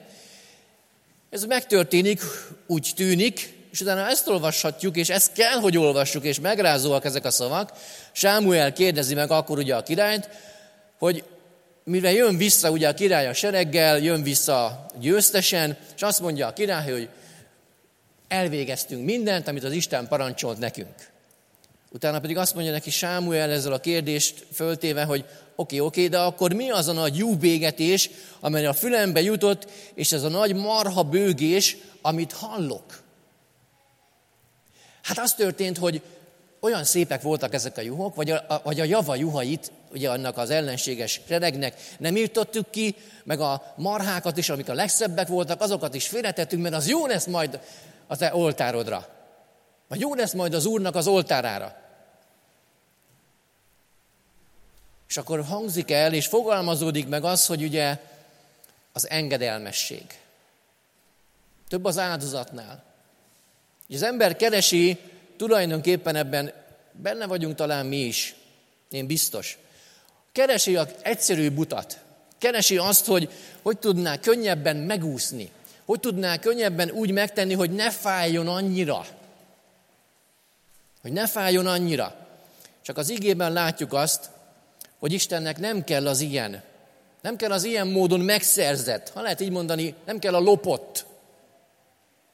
Ez 1.30 1.44
megtörténik, 1.44 2.20
úgy 2.66 2.92
tűnik, 2.96 3.57
és 3.72 3.80
utána 3.80 4.08
ezt 4.08 4.28
olvashatjuk, 4.28 4.96
és 4.96 5.08
ezt 5.08 5.32
kell, 5.32 5.58
hogy 5.60 5.78
olvassuk, 5.78 6.24
és 6.24 6.40
megrázóak 6.40 7.04
ezek 7.04 7.24
a 7.24 7.30
szavak. 7.30 7.72
Sámuel 8.12 8.72
kérdezi 8.72 9.14
meg 9.14 9.30
akkor 9.30 9.58
ugye 9.58 9.76
a 9.76 9.82
királyt, 9.82 10.28
hogy 10.98 11.24
mire 11.84 12.12
jön 12.12 12.36
vissza 12.36 12.70
ugye 12.70 12.88
a 12.88 12.94
király 12.94 13.26
a 13.26 13.32
sereggel, 13.32 13.98
jön 13.98 14.22
vissza 14.22 14.86
győztesen, 15.00 15.76
és 15.96 16.02
azt 16.02 16.20
mondja 16.20 16.46
a 16.46 16.52
király, 16.52 16.90
hogy 16.90 17.08
elvégeztünk 18.28 19.04
mindent, 19.04 19.48
amit 19.48 19.64
az 19.64 19.72
Isten 19.72 20.08
parancsolt 20.08 20.58
nekünk. 20.58 20.94
Utána 21.92 22.20
pedig 22.20 22.36
azt 22.36 22.54
mondja 22.54 22.72
neki 22.72 22.90
Sámuel 22.90 23.50
ezzel 23.50 23.72
a 23.72 23.80
kérdést 23.80 24.46
föltéve, 24.52 25.04
hogy 25.04 25.20
oké, 25.20 25.30
okay, 25.54 25.80
oké, 25.80 25.80
okay, 25.80 26.08
de 26.08 26.18
akkor 26.18 26.52
mi 26.52 26.70
az 26.70 26.88
a 26.88 26.92
nagy 26.92 27.16
júbégetés, 27.16 28.10
amely 28.40 28.66
a 28.66 28.72
fülembe 28.72 29.20
jutott, 29.20 29.70
és 29.94 30.12
ez 30.12 30.22
a 30.22 30.28
nagy 30.28 30.54
marha 30.54 31.02
bőgés, 31.02 31.76
amit 32.02 32.32
hallok? 32.32 33.06
Hát 35.08 35.18
az 35.18 35.34
történt, 35.34 35.78
hogy 35.78 36.02
olyan 36.60 36.84
szépek 36.84 37.22
voltak 37.22 37.54
ezek 37.54 37.76
a 37.76 37.80
juhok, 37.80 38.14
vagy 38.14 38.30
a, 38.30 38.60
vagy 38.64 38.80
a 38.80 38.84
java 38.84 39.14
juhait, 39.14 39.72
ugye 39.92 40.10
annak 40.10 40.36
az 40.36 40.50
ellenséges 40.50 41.20
seregnek 41.28 41.80
nem 41.98 42.16
írtottuk 42.16 42.70
ki, 42.70 42.96
meg 43.24 43.40
a 43.40 43.74
marhákat 43.76 44.36
is, 44.36 44.48
amik 44.48 44.68
a 44.68 44.74
legszebbek 44.74 45.28
voltak, 45.28 45.60
azokat 45.60 45.94
is 45.94 46.08
félretettünk, 46.08 46.62
mert 46.62 46.74
az 46.74 46.88
jó 46.88 47.06
lesz 47.06 47.26
majd 47.26 47.60
a 48.06 48.16
te 48.16 48.34
oltárodra. 48.34 49.08
Vagy 49.88 50.00
jó 50.00 50.14
lesz 50.14 50.32
majd 50.32 50.54
az 50.54 50.66
Úrnak 50.66 50.94
az 50.94 51.06
oltárára. 51.06 51.76
És 55.08 55.16
akkor 55.16 55.44
hangzik 55.44 55.90
el, 55.90 56.12
és 56.12 56.26
fogalmazódik 56.26 57.08
meg 57.08 57.24
az, 57.24 57.46
hogy 57.46 57.62
ugye 57.62 57.98
az 58.92 59.08
engedelmesség. 59.10 60.04
Több 61.68 61.84
az 61.84 61.98
áldozatnál. 61.98 62.87
Az 63.92 64.02
ember 64.02 64.36
keresi, 64.36 64.98
tulajdonképpen 65.36 66.16
ebben 66.16 66.52
benne 66.92 67.26
vagyunk 67.26 67.54
talán 67.54 67.86
mi 67.86 67.96
is, 67.96 68.34
én 68.90 69.06
biztos. 69.06 69.58
Keresi 70.32 70.76
az 70.76 70.88
egyszerű 71.02 71.50
butat. 71.50 71.98
Keresi 72.38 72.76
azt, 72.76 73.06
hogy 73.06 73.30
hogy 73.62 73.78
tudná 73.78 74.18
könnyebben 74.18 74.76
megúszni. 74.76 75.50
Hogy 75.84 76.00
tudná 76.00 76.38
könnyebben 76.38 76.90
úgy 76.90 77.10
megtenni, 77.10 77.54
hogy 77.54 77.70
ne 77.70 77.90
fájjon 77.90 78.48
annyira. 78.48 79.06
Hogy 81.02 81.12
ne 81.12 81.26
fájjon 81.26 81.66
annyira. 81.66 82.26
Csak 82.82 82.96
az 82.96 83.08
igében 83.08 83.52
látjuk 83.52 83.92
azt, 83.92 84.30
hogy 84.98 85.12
Istennek 85.12 85.58
nem 85.58 85.84
kell 85.84 86.06
az 86.06 86.20
ilyen. 86.20 86.62
Nem 87.22 87.36
kell 87.36 87.52
az 87.52 87.64
ilyen 87.64 87.86
módon 87.86 88.20
megszerzett, 88.20 89.08
ha 89.08 89.20
lehet 89.20 89.40
így 89.40 89.50
mondani, 89.50 89.94
nem 90.06 90.18
kell 90.18 90.34
a 90.34 90.40
lopott. 90.40 91.06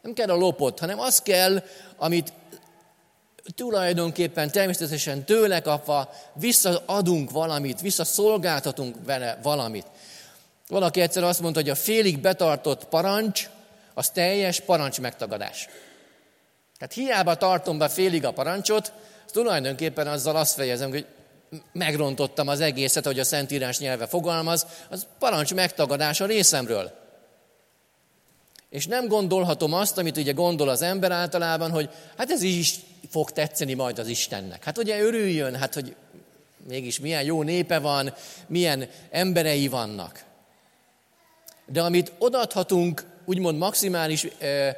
Nem 0.04 0.12
kell 0.12 0.28
a 0.28 0.34
lopott, 0.34 0.78
hanem 0.78 1.00
az 1.00 1.22
kell, 1.22 1.62
amit 1.96 2.32
tulajdonképpen 3.54 4.50
természetesen 4.50 5.24
tőle 5.24 5.60
kapva 5.60 6.10
visszaadunk 6.32 7.30
valamit, 7.30 7.80
visszaszolgáltatunk 7.80 8.96
vele 9.04 9.38
valamit. 9.42 9.86
Valaki 10.68 11.00
egyszer 11.00 11.22
azt 11.22 11.40
mondta, 11.40 11.60
hogy 11.60 11.70
a 11.70 11.74
félig 11.74 12.18
betartott 12.18 12.84
parancs, 12.84 13.48
az 13.94 14.10
teljes 14.10 14.60
parancs 14.60 15.00
megtagadás. 15.00 15.68
Tehát 16.78 16.94
hiába 16.94 17.36
tartom 17.36 17.78
be 17.78 17.88
félig 17.88 18.24
a 18.24 18.32
parancsot, 18.32 18.92
tulajdonképpen 19.32 20.06
azzal 20.06 20.36
azt 20.36 20.54
fejezem, 20.54 20.90
hogy 20.90 21.06
megrontottam 21.72 22.48
az 22.48 22.60
egészet, 22.60 23.04
hogy 23.04 23.18
a 23.18 23.24
Szentírás 23.24 23.78
nyelve 23.78 24.06
fogalmaz, 24.06 24.66
az 24.90 25.06
parancs 25.18 25.54
megtagadás 25.54 26.20
a 26.20 26.26
részemről. 26.26 27.03
És 28.74 28.86
nem 28.86 29.08
gondolhatom 29.08 29.72
azt, 29.72 29.98
amit 29.98 30.16
ugye 30.16 30.32
gondol 30.32 30.68
az 30.68 30.82
ember 30.82 31.10
általában, 31.10 31.70
hogy 31.70 31.90
hát 32.16 32.30
ez 32.30 32.42
is 32.42 32.74
fog 33.10 33.30
tetszeni 33.30 33.74
majd 33.74 33.98
az 33.98 34.08
Istennek. 34.08 34.64
Hát 34.64 34.78
ugye 34.78 35.00
örüljön, 35.00 35.56
hát 35.56 35.74
hogy 35.74 35.96
mégis 36.68 37.00
milyen 37.00 37.22
jó 37.22 37.42
népe 37.42 37.78
van, 37.78 38.14
milyen 38.46 38.88
emberei 39.10 39.68
vannak. 39.68 40.24
De 41.66 41.82
amit 41.82 42.12
odaadhatunk, 42.18 43.04
úgymond 43.24 43.58
maximális 43.58 44.24
e, 44.24 44.76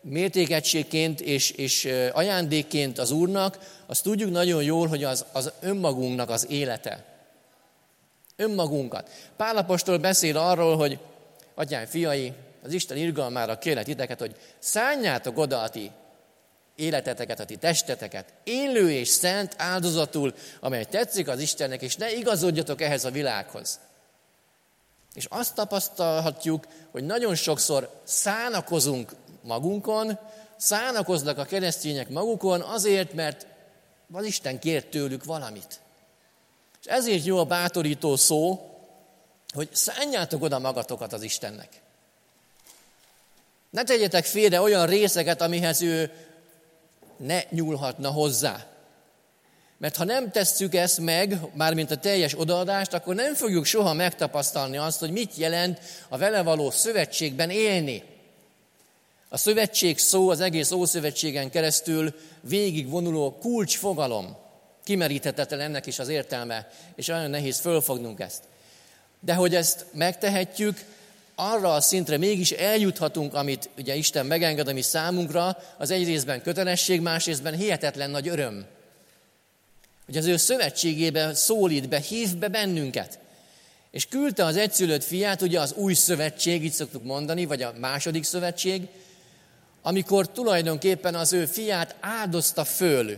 mértékegységként 0.00 1.20
és, 1.20 1.50
és 1.50 1.88
ajándékként 2.12 2.98
az 2.98 3.10
Úrnak, 3.10 3.58
azt 3.86 4.02
tudjuk 4.02 4.30
nagyon 4.30 4.62
jól, 4.62 4.86
hogy 4.86 5.04
az, 5.04 5.24
az 5.32 5.52
önmagunknak 5.60 6.30
az 6.30 6.46
élete. 6.50 7.04
Önmagunkat. 8.36 9.10
Pálapostól 9.36 9.98
beszél 9.98 10.36
arról, 10.36 10.76
hogy 10.76 10.98
atyám 11.54 11.86
fiai, 11.86 12.32
az 12.64 12.72
Isten 12.72 12.96
irgalmára 12.96 13.58
kérlek 13.58 13.84
titeket, 13.84 14.20
hogy 14.20 14.36
szálljátok 14.58 15.38
oda 15.38 15.60
a 15.60 15.68
ti 15.68 15.90
életeteket, 16.76 17.40
a 17.40 17.44
ti 17.44 17.56
testeteket, 17.56 18.32
élő 18.44 18.90
és 18.90 19.08
szent 19.08 19.54
áldozatul, 19.58 20.34
amely 20.60 20.84
tetszik 20.84 21.28
az 21.28 21.40
Istennek, 21.40 21.82
és 21.82 21.96
ne 21.96 22.12
igazodjatok 22.12 22.80
ehhez 22.80 23.04
a 23.04 23.10
világhoz. 23.10 23.80
És 25.14 25.24
azt 25.24 25.54
tapasztalhatjuk, 25.54 26.66
hogy 26.90 27.04
nagyon 27.04 27.34
sokszor 27.34 28.00
szánakozunk 28.04 29.12
magunkon, 29.42 30.18
szánakoznak 30.56 31.38
a 31.38 31.44
keresztények 31.44 32.08
magukon 32.08 32.60
azért, 32.60 33.12
mert 33.12 33.46
az 34.12 34.24
Isten 34.24 34.58
kért 34.58 34.90
tőlük 34.90 35.24
valamit. 35.24 35.80
És 36.80 36.86
ezért 36.86 37.24
jó 37.24 37.38
a 37.38 37.44
bátorító 37.44 38.16
szó, 38.16 38.70
hogy 39.54 39.68
szálljátok 39.72 40.42
oda 40.42 40.58
magatokat 40.58 41.12
az 41.12 41.22
Istennek. 41.22 41.82
Ne 43.74 43.82
tegyetek 43.82 44.24
félre 44.24 44.60
olyan 44.60 44.86
részeket, 44.86 45.40
amihez 45.40 45.82
ő 45.82 46.10
ne 47.16 47.42
nyúlhatna 47.50 48.10
hozzá. 48.10 48.66
Mert 49.78 49.96
ha 49.96 50.04
nem 50.04 50.30
tesszük 50.30 50.74
ezt 50.74 51.00
meg, 51.00 51.38
mármint 51.54 51.90
a 51.90 51.96
teljes 51.96 52.38
odaadást, 52.38 52.92
akkor 52.92 53.14
nem 53.14 53.34
fogjuk 53.34 53.64
soha 53.64 53.92
megtapasztalni 53.92 54.76
azt, 54.76 54.98
hogy 54.98 55.10
mit 55.10 55.36
jelent 55.36 55.80
a 56.08 56.18
vele 56.18 56.42
való 56.42 56.70
szövetségben 56.70 57.50
élni. 57.50 58.02
A 59.28 59.36
szövetség 59.36 59.98
szó 59.98 60.28
az 60.28 60.40
egész 60.40 60.70
Ószövetségen 60.70 61.50
keresztül 61.50 62.14
végigvonuló 62.40 63.38
kulcsfogalom. 63.40 64.36
Kimeríthetetlen 64.84 65.60
ennek 65.60 65.86
is 65.86 65.98
az 65.98 66.08
értelme, 66.08 66.68
és 66.96 67.08
olyan 67.08 67.30
nehéz 67.30 67.58
fölfognunk 67.58 68.20
ezt. 68.20 68.42
De 69.20 69.34
hogy 69.34 69.54
ezt 69.54 69.84
megtehetjük, 69.92 70.84
arra 71.34 71.74
a 71.74 71.80
szintre 71.80 72.16
mégis 72.16 72.50
eljuthatunk, 72.50 73.34
amit 73.34 73.70
ugye 73.78 73.94
Isten 73.94 74.26
megenged, 74.26 74.68
ami 74.68 74.82
számunkra, 74.82 75.56
az 75.78 75.90
egy 75.90 76.24
kötelesség, 76.42 77.00
más 77.00 77.26
részben 77.26 77.54
hihetetlen 77.54 78.10
nagy 78.10 78.28
öröm. 78.28 78.66
Hogy 80.06 80.16
az 80.16 80.26
ő 80.26 80.36
szövetségébe 80.36 81.34
szólít 81.34 81.88
be, 81.88 81.98
hív 81.98 82.36
be 82.36 82.48
bennünket. 82.48 83.18
És 83.90 84.06
küldte 84.06 84.44
az 84.44 84.56
egyszülött 84.56 85.04
fiát, 85.04 85.42
ugye 85.42 85.60
az 85.60 85.72
új 85.72 85.94
szövetség, 85.94 86.64
így 86.64 86.72
szoktuk 86.72 87.04
mondani, 87.04 87.44
vagy 87.44 87.62
a 87.62 87.72
második 87.78 88.24
szövetség, 88.24 88.88
amikor 89.82 90.30
tulajdonképpen 90.30 91.14
az 91.14 91.32
ő 91.32 91.46
fiát 91.46 91.94
áldozta 92.00 92.64
föl, 92.64 93.16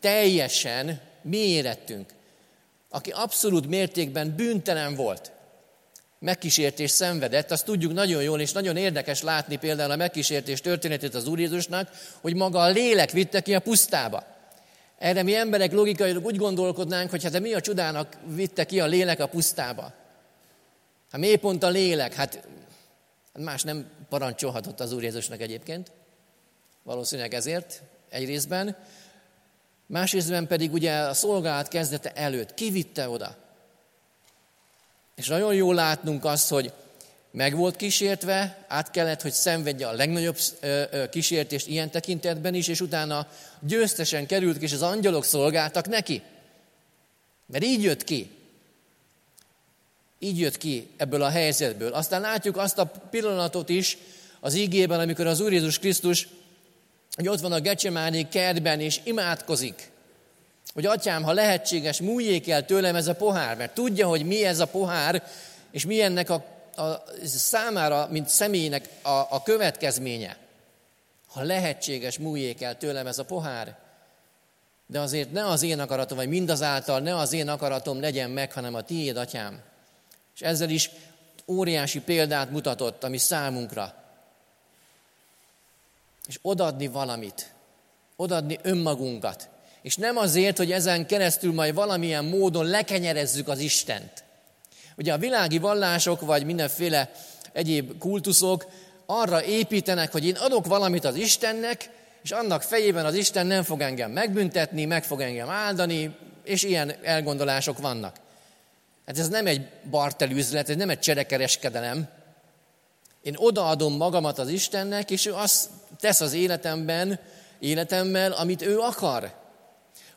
teljesen 0.00 1.00
mi 1.22 1.36
érettünk, 1.36 2.10
aki 2.90 3.10
abszolút 3.10 3.66
mértékben 3.66 4.34
bűntelen 4.36 4.94
volt 4.94 5.32
megkísértés 6.18 6.90
szenvedett, 6.90 7.50
azt 7.50 7.64
tudjuk 7.64 7.92
nagyon 7.92 8.22
jól, 8.22 8.40
és 8.40 8.52
nagyon 8.52 8.76
érdekes 8.76 9.22
látni 9.22 9.56
például 9.56 9.90
a 9.90 9.96
megkísértés 9.96 10.60
történetét 10.60 11.14
az 11.14 11.26
Úr 11.26 11.38
Jézusnak, 11.38 11.90
hogy 12.20 12.34
maga 12.34 12.58
a 12.58 12.68
lélek 12.68 13.10
vitte 13.10 13.40
ki 13.40 13.54
a 13.54 13.60
pusztába. 13.60 14.24
Erre 14.98 15.22
mi 15.22 15.34
emberek 15.34 15.72
logikailag 15.72 16.24
úgy 16.24 16.36
gondolkodnánk, 16.36 17.10
hogy 17.10 17.22
hát 17.22 17.40
mi 17.40 17.54
a 17.54 17.60
csodának 17.60 18.16
vitte 18.26 18.64
ki 18.64 18.80
a 18.80 18.86
lélek 18.86 19.20
a 19.20 19.26
pusztába. 19.26 19.92
Hát 21.10 21.20
miért 21.20 21.40
pont 21.40 21.62
a 21.62 21.68
lélek? 21.68 22.14
Hát, 22.14 22.48
más 23.38 23.62
nem 23.62 23.90
parancsolhatott 24.08 24.80
az 24.80 24.92
Úr 24.92 25.02
Jézusnak 25.02 25.40
egyébként. 25.40 25.92
Valószínűleg 26.82 27.34
ezért 27.34 27.82
egy 28.08 28.26
részben. 28.26 28.76
Másrésztben 29.86 30.46
pedig 30.46 30.72
ugye 30.72 30.98
a 30.98 31.14
szolgálat 31.14 31.68
kezdete 31.68 32.12
előtt. 32.12 32.54
Ki 32.54 32.70
vitte 32.70 33.08
oda? 33.08 33.36
És 35.16 35.26
nagyon 35.26 35.54
jól 35.54 35.74
látnunk 35.74 36.24
azt, 36.24 36.48
hogy 36.48 36.72
meg 37.30 37.56
volt 37.56 37.76
kísértve, 37.76 38.64
át 38.68 38.90
kellett, 38.90 39.22
hogy 39.22 39.32
szenvedje 39.32 39.88
a 39.88 39.92
legnagyobb 39.92 40.38
kísértést 41.10 41.66
ilyen 41.66 41.90
tekintetben 41.90 42.54
is, 42.54 42.68
és 42.68 42.80
utána 42.80 43.28
győztesen 43.60 44.26
került, 44.26 44.62
és 44.62 44.72
az 44.72 44.82
angyalok 44.82 45.24
szolgáltak 45.24 45.88
neki. 45.88 46.22
Mert 47.46 47.64
így 47.64 47.82
jött 47.82 48.04
ki. 48.04 48.30
Így 50.18 50.38
jött 50.38 50.58
ki 50.58 50.88
ebből 50.96 51.22
a 51.22 51.28
helyzetből. 51.28 51.92
Aztán 51.92 52.20
látjuk 52.20 52.56
azt 52.56 52.78
a 52.78 52.92
pillanatot 53.10 53.68
is 53.68 53.98
az 54.40 54.54
ígében, 54.54 55.00
amikor 55.00 55.26
az 55.26 55.40
Úr 55.40 55.52
Jézus 55.52 55.78
Krisztus, 55.78 56.28
hogy 57.16 57.28
ott 57.28 57.40
van 57.40 57.52
a 57.52 57.60
Gecsemáné 57.60 58.22
kertben, 58.22 58.80
és 58.80 59.00
imádkozik, 59.04 59.90
hogy 60.76 60.86
atyám, 60.86 61.22
ha 61.22 61.32
lehetséges, 61.32 62.00
múljék 62.00 62.48
el 62.48 62.64
tőlem 62.64 62.94
ez 62.94 63.06
a 63.06 63.14
pohár, 63.14 63.56
mert 63.56 63.74
tudja, 63.74 64.08
hogy 64.08 64.24
mi 64.24 64.44
ez 64.44 64.60
a 64.60 64.66
pohár, 64.66 65.22
és 65.70 65.86
mi 65.86 66.00
ennek 66.00 66.30
a, 66.30 66.34
a 66.82 67.04
számára, 67.24 68.08
mint 68.10 68.28
személynek 68.28 68.88
a, 69.02 69.08
a 69.08 69.42
következménye. 69.42 70.36
Ha 71.28 71.42
lehetséges, 71.42 72.18
múljék 72.18 72.62
el 72.62 72.76
tőlem 72.76 73.06
ez 73.06 73.18
a 73.18 73.24
pohár, 73.24 73.76
de 74.86 75.00
azért 75.00 75.32
ne 75.32 75.46
az 75.46 75.62
én 75.62 75.80
akaratom, 75.80 76.16
vagy 76.16 76.28
mindazáltal 76.28 77.00
ne 77.00 77.16
az 77.16 77.32
én 77.32 77.48
akaratom 77.48 78.00
legyen 78.00 78.30
meg, 78.30 78.52
hanem 78.52 78.74
a 78.74 78.82
tiéd, 78.82 79.16
atyám. 79.16 79.60
És 80.34 80.40
ezzel 80.40 80.70
is 80.70 80.90
óriási 81.46 82.00
példát 82.00 82.50
mutatott, 82.50 83.04
ami 83.04 83.18
számunkra. 83.18 83.94
És 86.26 86.38
odadni 86.42 86.86
valamit, 86.86 87.52
odadni 88.16 88.58
önmagunkat. 88.62 89.48
És 89.86 89.96
nem 89.96 90.16
azért, 90.16 90.56
hogy 90.56 90.72
ezen 90.72 91.06
keresztül 91.06 91.52
majd 91.52 91.74
valamilyen 91.74 92.24
módon 92.24 92.66
lekenyerezzük 92.66 93.48
az 93.48 93.58
Istent. 93.58 94.24
Ugye 94.96 95.12
a 95.12 95.18
világi 95.18 95.58
vallások, 95.58 96.20
vagy 96.20 96.44
mindenféle 96.44 97.10
egyéb 97.52 97.98
kultuszok 97.98 98.66
arra 99.06 99.44
építenek, 99.44 100.12
hogy 100.12 100.26
én 100.26 100.34
adok 100.34 100.66
valamit 100.66 101.04
az 101.04 101.16
Istennek, 101.16 101.90
és 102.22 102.30
annak 102.30 102.62
fejében 102.62 103.04
az 103.04 103.14
Isten 103.14 103.46
nem 103.46 103.62
fog 103.62 103.80
engem 103.80 104.10
megbüntetni, 104.10 104.84
meg 104.84 105.04
fog 105.04 105.20
engem 105.20 105.48
áldani, 105.48 106.16
és 106.44 106.62
ilyen 106.62 106.94
elgondolások 107.02 107.78
vannak. 107.78 108.16
Hát 109.06 109.18
ez 109.18 109.28
nem 109.28 109.46
egy 109.46 109.68
bartelüzlet, 109.90 110.68
ez 110.68 110.76
nem 110.76 110.90
egy 110.90 111.00
cserekereskedelem. 111.00 112.08
Én 113.22 113.34
odaadom 113.36 113.96
magamat 113.96 114.38
az 114.38 114.48
Istennek, 114.48 115.10
és 115.10 115.26
ő 115.26 115.34
azt 115.34 115.68
tesz 116.00 116.20
az 116.20 116.32
életemben, 116.32 117.18
életemmel, 117.58 118.32
amit 118.32 118.62
ő 118.62 118.78
akar. 118.78 119.44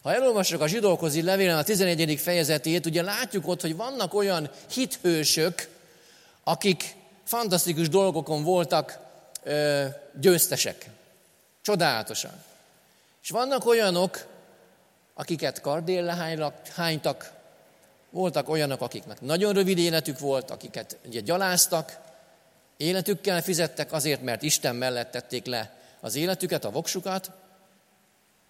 Ha 0.01 0.13
elolvassuk 0.13 0.61
a 0.61 0.67
zsidókozi 0.67 1.21
levélen 1.21 1.57
a 1.57 1.63
11. 1.63 2.19
fejezetét, 2.19 2.85
ugye 2.85 3.01
látjuk 3.01 3.47
ott, 3.47 3.61
hogy 3.61 3.75
vannak 3.75 4.13
olyan 4.13 4.49
hithősök, 4.71 5.67
akik 6.43 6.95
fantasztikus 7.23 7.89
dolgokon 7.89 8.43
voltak 8.43 8.99
ö, 9.43 9.85
győztesek. 10.19 10.89
Csodálatosan. 11.61 12.43
És 13.23 13.29
vannak 13.29 13.65
olyanok, 13.65 14.25
akiket 15.13 15.61
kardél 15.61 16.05
hánytak, 16.75 17.31
voltak 18.09 18.49
olyanok, 18.49 18.81
akiknek 18.81 19.21
nagyon 19.21 19.53
rövid 19.53 19.77
életük 19.77 20.19
volt, 20.19 20.51
akiket 20.51 20.97
ugye 21.05 21.19
gyaláztak, 21.19 21.97
életükkel 22.77 23.41
fizettek 23.41 23.91
azért, 23.91 24.21
mert 24.21 24.41
Isten 24.41 24.75
mellett 24.75 25.11
tették 25.11 25.45
le 25.45 25.77
az 25.99 26.15
életüket, 26.15 26.65
a 26.65 26.71
voksukat, 26.71 27.31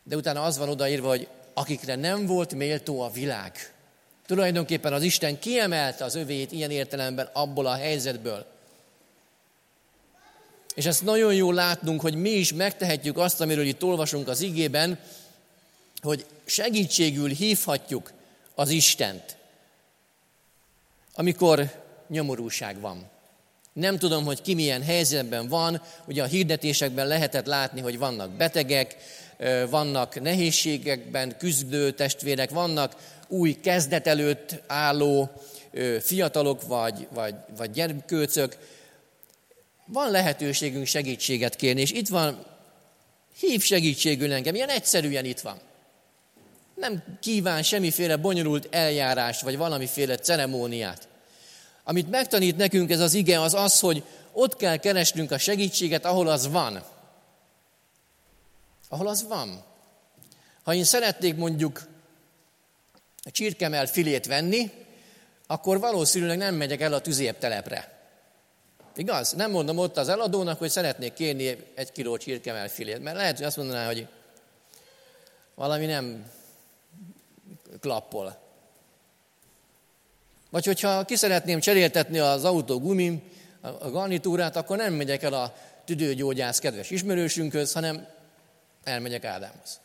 de 0.03 0.15
utána 0.15 0.43
az 0.43 0.57
van 0.57 0.69
odaírva, 0.69 1.07
hogy 1.07 1.27
akikre 1.59 1.95
nem 1.95 2.25
volt 2.25 2.53
méltó 2.53 3.01
a 3.01 3.11
világ. 3.11 3.73
Tulajdonképpen 4.25 4.93
az 4.93 5.03
Isten 5.03 5.39
kiemelte 5.39 6.03
az 6.03 6.15
övét 6.15 6.51
ilyen 6.51 6.71
értelemben 6.71 7.29
abból 7.33 7.65
a 7.65 7.75
helyzetből. 7.75 8.45
És 10.75 10.85
ezt 10.85 11.03
nagyon 11.03 11.33
jól 11.33 11.53
látnunk, 11.53 12.01
hogy 12.01 12.15
mi 12.15 12.29
is 12.29 12.53
megtehetjük 12.53 13.17
azt, 13.17 13.41
amiről 13.41 13.65
itt 13.65 13.83
olvasunk 13.83 14.27
az 14.27 14.41
igében, 14.41 14.99
hogy 16.01 16.25
segítségül 16.45 17.29
hívhatjuk 17.29 18.11
az 18.55 18.69
Istent, 18.69 19.37
amikor 21.13 21.83
nyomorúság 22.07 22.79
van. 22.79 23.09
Nem 23.73 23.97
tudom, 23.97 24.25
hogy 24.25 24.41
ki 24.41 24.53
milyen 24.53 24.83
helyzetben 24.83 25.47
van, 25.47 25.81
ugye 26.05 26.23
a 26.23 26.27
hirdetésekben 26.27 27.07
lehetett 27.07 27.45
látni, 27.45 27.81
hogy 27.81 27.97
vannak 27.97 28.31
betegek, 28.31 28.97
vannak 29.69 30.21
nehézségekben 30.21 31.37
küzdő 31.37 31.91
testvérek, 31.91 32.49
vannak 32.49 32.95
új 33.27 33.53
kezdet 33.53 34.07
előtt 34.07 34.61
álló 34.67 35.29
fiatalok 36.01 36.67
vagy, 36.67 37.07
vagy, 37.13 37.35
vagy 37.57 37.71
gyerkőcök. 37.71 38.57
Van 39.85 40.11
lehetőségünk 40.11 40.85
segítséget 40.85 41.55
kérni, 41.55 41.81
és 41.81 41.91
itt 41.91 42.07
van, 42.07 42.45
hív 43.39 43.61
segítségül 43.61 44.33
engem, 44.33 44.55
ilyen 44.55 44.69
egyszerűen 44.69 45.25
itt 45.25 45.39
van. 45.39 45.59
Nem 46.75 47.03
kíván 47.21 47.63
semmiféle 47.63 48.15
bonyolult 48.15 48.67
eljárást, 48.71 49.41
vagy 49.41 49.57
valamiféle 49.57 50.15
ceremóniát. 50.15 51.07
Amit 51.83 52.09
megtanít 52.09 52.57
nekünk 52.57 52.91
ez 52.91 52.99
az 52.99 53.13
ige, 53.13 53.41
az 53.41 53.53
az, 53.53 53.79
hogy 53.79 54.03
ott 54.31 54.55
kell 54.55 54.77
keresnünk 54.77 55.31
a 55.31 55.37
segítséget, 55.37 56.05
ahol 56.05 56.27
az 56.27 56.51
van 56.51 56.83
ahol 58.89 59.07
az 59.07 59.27
van. 59.27 59.63
Ha 60.63 60.73
én 60.73 60.83
szeretnék 60.83 61.35
mondjuk 61.35 61.87
a 63.23 63.31
csirkemel 63.31 63.85
filét 63.85 64.25
venni, 64.25 64.71
akkor 65.47 65.79
valószínűleg 65.79 66.37
nem 66.37 66.55
megyek 66.55 66.81
el 66.81 66.93
a 66.93 67.01
tüzértelepre. 67.01 67.97
Igaz? 68.95 69.33
Nem 69.33 69.51
mondom 69.51 69.77
ott 69.77 69.97
az 69.97 70.09
eladónak, 70.09 70.59
hogy 70.59 70.69
szeretnék 70.69 71.13
kérni 71.13 71.57
egy 71.75 71.91
kiló 71.91 72.17
csirkemel 72.17 72.67
filét, 72.67 73.03
mert 73.03 73.15
lehet, 73.15 73.37
hogy 73.37 73.45
azt 73.45 73.57
mondaná, 73.57 73.85
hogy 73.85 74.07
valami 75.55 75.85
nem 75.85 76.31
klappol. 77.79 78.37
Vagy 80.49 80.65
hogyha 80.65 81.05
ki 81.05 81.15
szeretném 81.15 81.59
cseréltetni 81.59 82.19
az 82.19 82.43
autó 82.43 82.79
gumim, 82.79 83.21
a 83.61 83.89
garnitúrát, 83.89 84.55
akkor 84.55 84.77
nem 84.77 84.93
megyek 84.93 85.23
el 85.23 85.33
a 85.33 85.55
tüdőgyógyász 85.85 86.59
kedves 86.59 86.89
ismerősünkhöz, 86.89 87.73
hanem 87.73 88.07
elmegyek 88.83 89.23
Ádámhoz. 89.23 89.79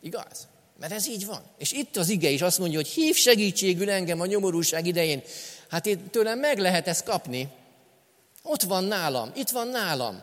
Igaz? 0.00 0.46
Mert 0.78 0.92
ez 0.92 1.08
így 1.08 1.26
van. 1.26 1.42
És 1.58 1.72
itt 1.72 1.96
az 1.96 2.08
ige 2.08 2.28
is 2.28 2.42
azt 2.42 2.58
mondja, 2.58 2.78
hogy 2.78 2.88
hív 2.88 3.16
segítségül 3.16 3.90
engem 3.90 4.20
a 4.20 4.26
nyomorúság 4.26 4.86
idején. 4.86 5.22
Hát 5.68 5.86
én 5.86 6.10
tőlem 6.10 6.38
meg 6.38 6.58
lehet 6.58 6.88
ezt 6.88 7.04
kapni. 7.04 7.48
Ott 8.42 8.62
van 8.62 8.84
nálam, 8.84 9.32
itt 9.34 9.50
van 9.50 9.68
nálam. 9.68 10.22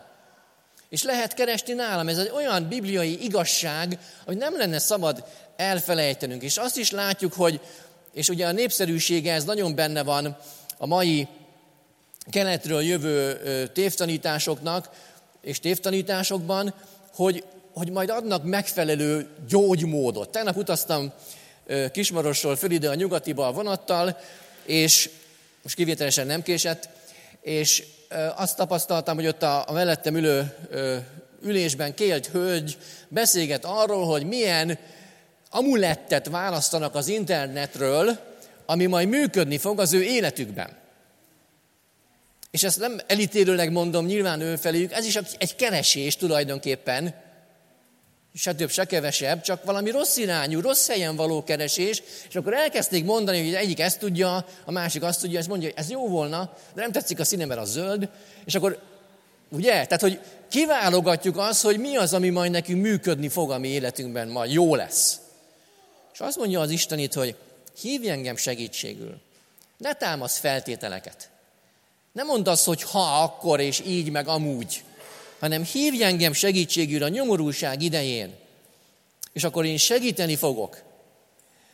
És 0.88 1.02
lehet 1.02 1.34
keresni 1.34 1.72
nálam. 1.72 2.08
Ez 2.08 2.18
egy 2.18 2.30
olyan 2.34 2.68
bibliai 2.68 3.24
igazság, 3.24 3.98
hogy 4.24 4.36
nem 4.36 4.56
lenne 4.56 4.78
szabad 4.78 5.24
elfelejtenünk. 5.56 6.42
És 6.42 6.56
azt 6.56 6.76
is 6.76 6.90
látjuk, 6.90 7.32
hogy, 7.32 7.60
és 8.12 8.28
ugye 8.28 8.46
a 8.46 8.52
népszerűsége 8.52 9.32
ez 9.32 9.44
nagyon 9.44 9.74
benne 9.74 10.02
van 10.02 10.36
a 10.78 10.86
mai 10.86 11.28
keletről 12.30 12.82
jövő 12.82 13.66
tévtanításoknak 13.66 14.90
és 15.40 15.60
tévtanításokban, 15.60 16.74
hogy 17.14 17.44
hogy 17.80 17.90
majd 17.90 18.10
adnak 18.10 18.44
megfelelő 18.44 19.28
gyógymódot. 19.48 20.28
Tegnap 20.28 20.56
utaztam 20.56 21.12
Kismarosról 21.92 22.56
föl 22.56 22.70
ide 22.70 22.88
a 22.88 22.94
nyugatiba 22.94 23.46
a 23.46 23.52
vonattal, 23.52 24.18
és 24.64 25.10
most 25.62 25.74
kivételesen 25.74 26.26
nem 26.26 26.42
késett, 26.42 26.88
és 27.40 27.84
azt 28.36 28.56
tapasztaltam, 28.56 29.14
hogy 29.14 29.26
ott 29.26 29.42
a, 29.42 29.68
a 29.68 29.72
mellettem 29.72 30.16
ülő 30.16 30.54
ülésben 31.42 31.94
kélt 31.94 32.26
hölgy 32.26 32.78
beszélget 33.08 33.64
arról, 33.64 34.06
hogy 34.06 34.26
milyen 34.26 34.78
amulettet 35.50 36.28
választanak 36.28 36.94
az 36.94 37.08
internetről, 37.08 38.18
ami 38.66 38.86
majd 38.86 39.08
működni 39.08 39.58
fog 39.58 39.80
az 39.80 39.92
ő 39.92 40.02
életükben. 40.02 40.76
És 42.50 42.62
ezt 42.62 42.78
nem 42.78 43.00
elítélőleg 43.06 43.72
mondom 43.72 44.06
nyilván 44.06 44.40
ő 44.40 44.56
feléjük, 44.56 44.92
ez 44.92 45.04
is 45.04 45.16
egy 45.16 45.56
keresés 45.56 46.16
tulajdonképpen, 46.16 47.28
se 48.34 48.54
több, 48.54 48.70
se 48.70 48.84
kevesebb, 48.84 49.40
csak 49.40 49.64
valami 49.64 49.90
rossz 49.90 50.16
irányú, 50.16 50.60
rossz 50.60 50.88
helyen 50.88 51.16
való 51.16 51.44
keresés, 51.44 52.02
és 52.28 52.36
akkor 52.36 52.54
elkezdték 52.54 53.04
mondani, 53.04 53.44
hogy 53.44 53.54
egyik 53.54 53.80
ezt 53.80 53.98
tudja, 53.98 54.46
a 54.64 54.70
másik 54.70 55.02
azt 55.02 55.20
tudja, 55.20 55.38
ezt 55.38 55.48
mondja, 55.48 55.68
hogy 55.68 55.78
ez 55.78 55.90
jó 55.90 56.08
volna, 56.08 56.52
de 56.74 56.80
nem 56.80 56.92
tetszik 56.92 57.20
a 57.20 57.24
színe, 57.24 57.44
mert 57.44 57.60
a 57.60 57.64
zöld, 57.64 58.08
és 58.44 58.54
akkor, 58.54 58.78
ugye, 59.48 59.70
tehát, 59.70 60.00
hogy 60.00 60.20
kiválogatjuk 60.48 61.36
azt, 61.36 61.62
hogy 61.62 61.78
mi 61.78 61.96
az, 61.96 62.14
ami 62.14 62.28
majd 62.28 62.50
nekünk 62.50 62.82
működni 62.82 63.28
fog 63.28 63.50
a 63.50 63.58
mi 63.58 63.68
életünkben, 63.68 64.28
majd 64.28 64.52
jó 64.52 64.74
lesz. 64.74 65.20
És 66.12 66.20
azt 66.20 66.36
mondja 66.36 66.60
az 66.60 66.70
Isten 66.70 66.98
itt, 66.98 67.12
hogy 67.12 67.34
hívj 67.80 68.08
engem 68.08 68.36
segítségül. 68.36 69.20
Ne 69.76 69.92
támasz 69.92 70.38
feltételeket. 70.38 71.30
Nem 72.12 72.26
mondd 72.26 72.48
azt, 72.48 72.64
hogy 72.64 72.82
ha, 72.82 73.22
akkor 73.22 73.60
és 73.60 73.82
így, 73.86 74.10
meg 74.10 74.28
amúgy 74.28 74.82
hanem 75.40 75.64
hívj 75.64 76.02
engem 76.02 76.32
segítségül 76.32 77.02
a 77.02 77.08
nyomorúság 77.08 77.82
idején, 77.82 78.34
és 79.32 79.44
akkor 79.44 79.64
én 79.64 79.76
segíteni 79.76 80.36
fogok. 80.36 80.82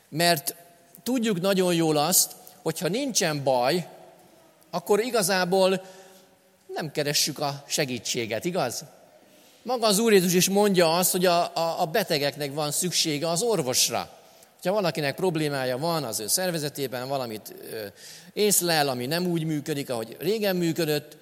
Mert 0.08 0.54
tudjuk 1.02 1.40
nagyon 1.40 1.74
jól 1.74 1.96
azt, 1.96 2.32
hogyha 2.62 2.88
nincsen 2.88 3.42
baj, 3.42 3.88
akkor 4.70 5.00
igazából 5.00 5.84
nem 6.66 6.90
keressük 6.92 7.38
a 7.38 7.64
segítséget, 7.66 8.44
igaz? 8.44 8.84
Maga 9.62 9.86
az 9.86 9.98
Úr 9.98 10.12
Jézus 10.12 10.34
is 10.34 10.48
mondja 10.48 10.96
azt, 10.96 11.12
hogy 11.12 11.26
a, 11.26 11.56
a, 11.56 11.80
a 11.80 11.86
betegeknek 11.86 12.54
van 12.54 12.70
szüksége 12.70 13.28
az 13.28 13.42
orvosra. 13.42 14.10
Ha 14.62 14.72
valakinek 14.72 15.14
problémája 15.14 15.78
van 15.78 16.04
az 16.04 16.20
ő 16.20 16.26
szervezetében, 16.26 17.08
valamit 17.08 17.54
észlel, 18.32 18.88
ami 18.88 19.06
nem 19.06 19.26
úgy 19.26 19.44
működik, 19.44 19.90
ahogy 19.90 20.16
régen 20.18 20.56
működött, 20.56 21.16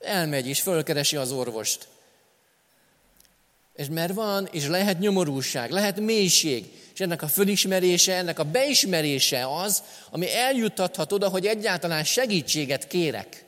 elmegy 0.00 0.46
és 0.46 0.60
fölkeresi 0.60 1.16
az 1.16 1.32
orvost. 1.32 1.88
És 3.74 3.86
mert 3.88 4.14
van, 4.14 4.48
és 4.52 4.66
lehet 4.66 4.98
nyomorúság, 4.98 5.70
lehet 5.70 6.00
mélység, 6.00 6.72
és 6.94 7.00
ennek 7.00 7.22
a 7.22 7.28
fölismerése, 7.28 8.14
ennek 8.14 8.38
a 8.38 8.44
beismerése 8.44 9.46
az, 9.56 9.82
ami 10.10 10.34
eljuttathat 10.34 11.12
oda, 11.12 11.28
hogy 11.28 11.46
egyáltalán 11.46 12.04
segítséget 12.04 12.86
kérek. 12.86 13.44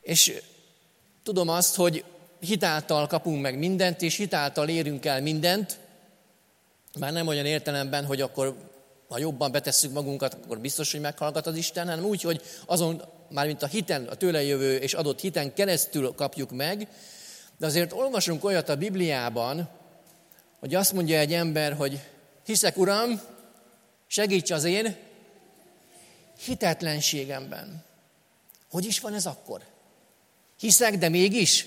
És 0.00 0.32
tudom 1.22 1.48
azt, 1.48 1.74
hogy 1.74 2.04
hitáltal 2.40 3.06
kapunk 3.06 3.40
meg 3.40 3.58
mindent, 3.58 4.02
és 4.02 4.16
hitáltal 4.16 4.68
érünk 4.68 5.04
el 5.04 5.22
mindent, 5.22 5.78
már 6.98 7.12
nem 7.12 7.26
olyan 7.26 7.46
értelemben, 7.46 8.04
hogy 8.04 8.20
akkor 8.20 8.56
ha 9.08 9.18
jobban 9.18 9.52
betesszük 9.52 9.92
magunkat, 9.92 10.34
akkor 10.34 10.58
biztos, 10.58 10.92
hogy 10.92 11.00
meghallgat 11.00 11.46
az 11.46 11.56
Isten, 11.56 11.88
hanem 11.88 12.04
úgy, 12.04 12.22
hogy 12.22 12.42
azon, 12.66 13.02
mármint 13.30 13.62
a 13.62 13.66
hiten, 13.66 14.04
a 14.04 14.14
tőle 14.14 14.42
jövő 14.42 14.76
és 14.76 14.94
adott 14.94 15.20
hiten 15.20 15.54
keresztül 15.54 16.14
kapjuk 16.14 16.50
meg, 16.50 16.88
de 17.58 17.66
azért 17.66 17.92
olvasunk 17.92 18.44
olyat 18.44 18.68
a 18.68 18.76
Bibliában, 18.76 19.68
hogy 20.58 20.74
azt 20.74 20.92
mondja 20.92 21.18
egy 21.18 21.32
ember, 21.32 21.72
hogy 21.72 22.00
hiszek, 22.46 22.76
Uram, 22.76 23.20
segíts 24.06 24.50
az 24.50 24.64
én 24.64 24.96
hitetlenségemben. 26.44 27.84
Hogy 28.70 28.84
is 28.84 29.00
van 29.00 29.14
ez 29.14 29.26
akkor? 29.26 29.62
Hiszek, 30.58 30.98
de 30.98 31.08
mégis 31.08 31.66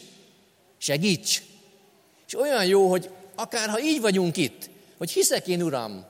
segíts. 0.77 1.41
És 2.27 2.39
olyan 2.39 2.65
jó, 2.65 2.89
hogy 2.89 3.09
akár 3.35 3.69
ha 3.69 3.81
így 3.81 4.01
vagyunk 4.01 4.37
itt, 4.37 4.69
hogy 4.97 5.11
hiszek 5.11 5.47
én, 5.47 5.61
Uram, 5.61 6.05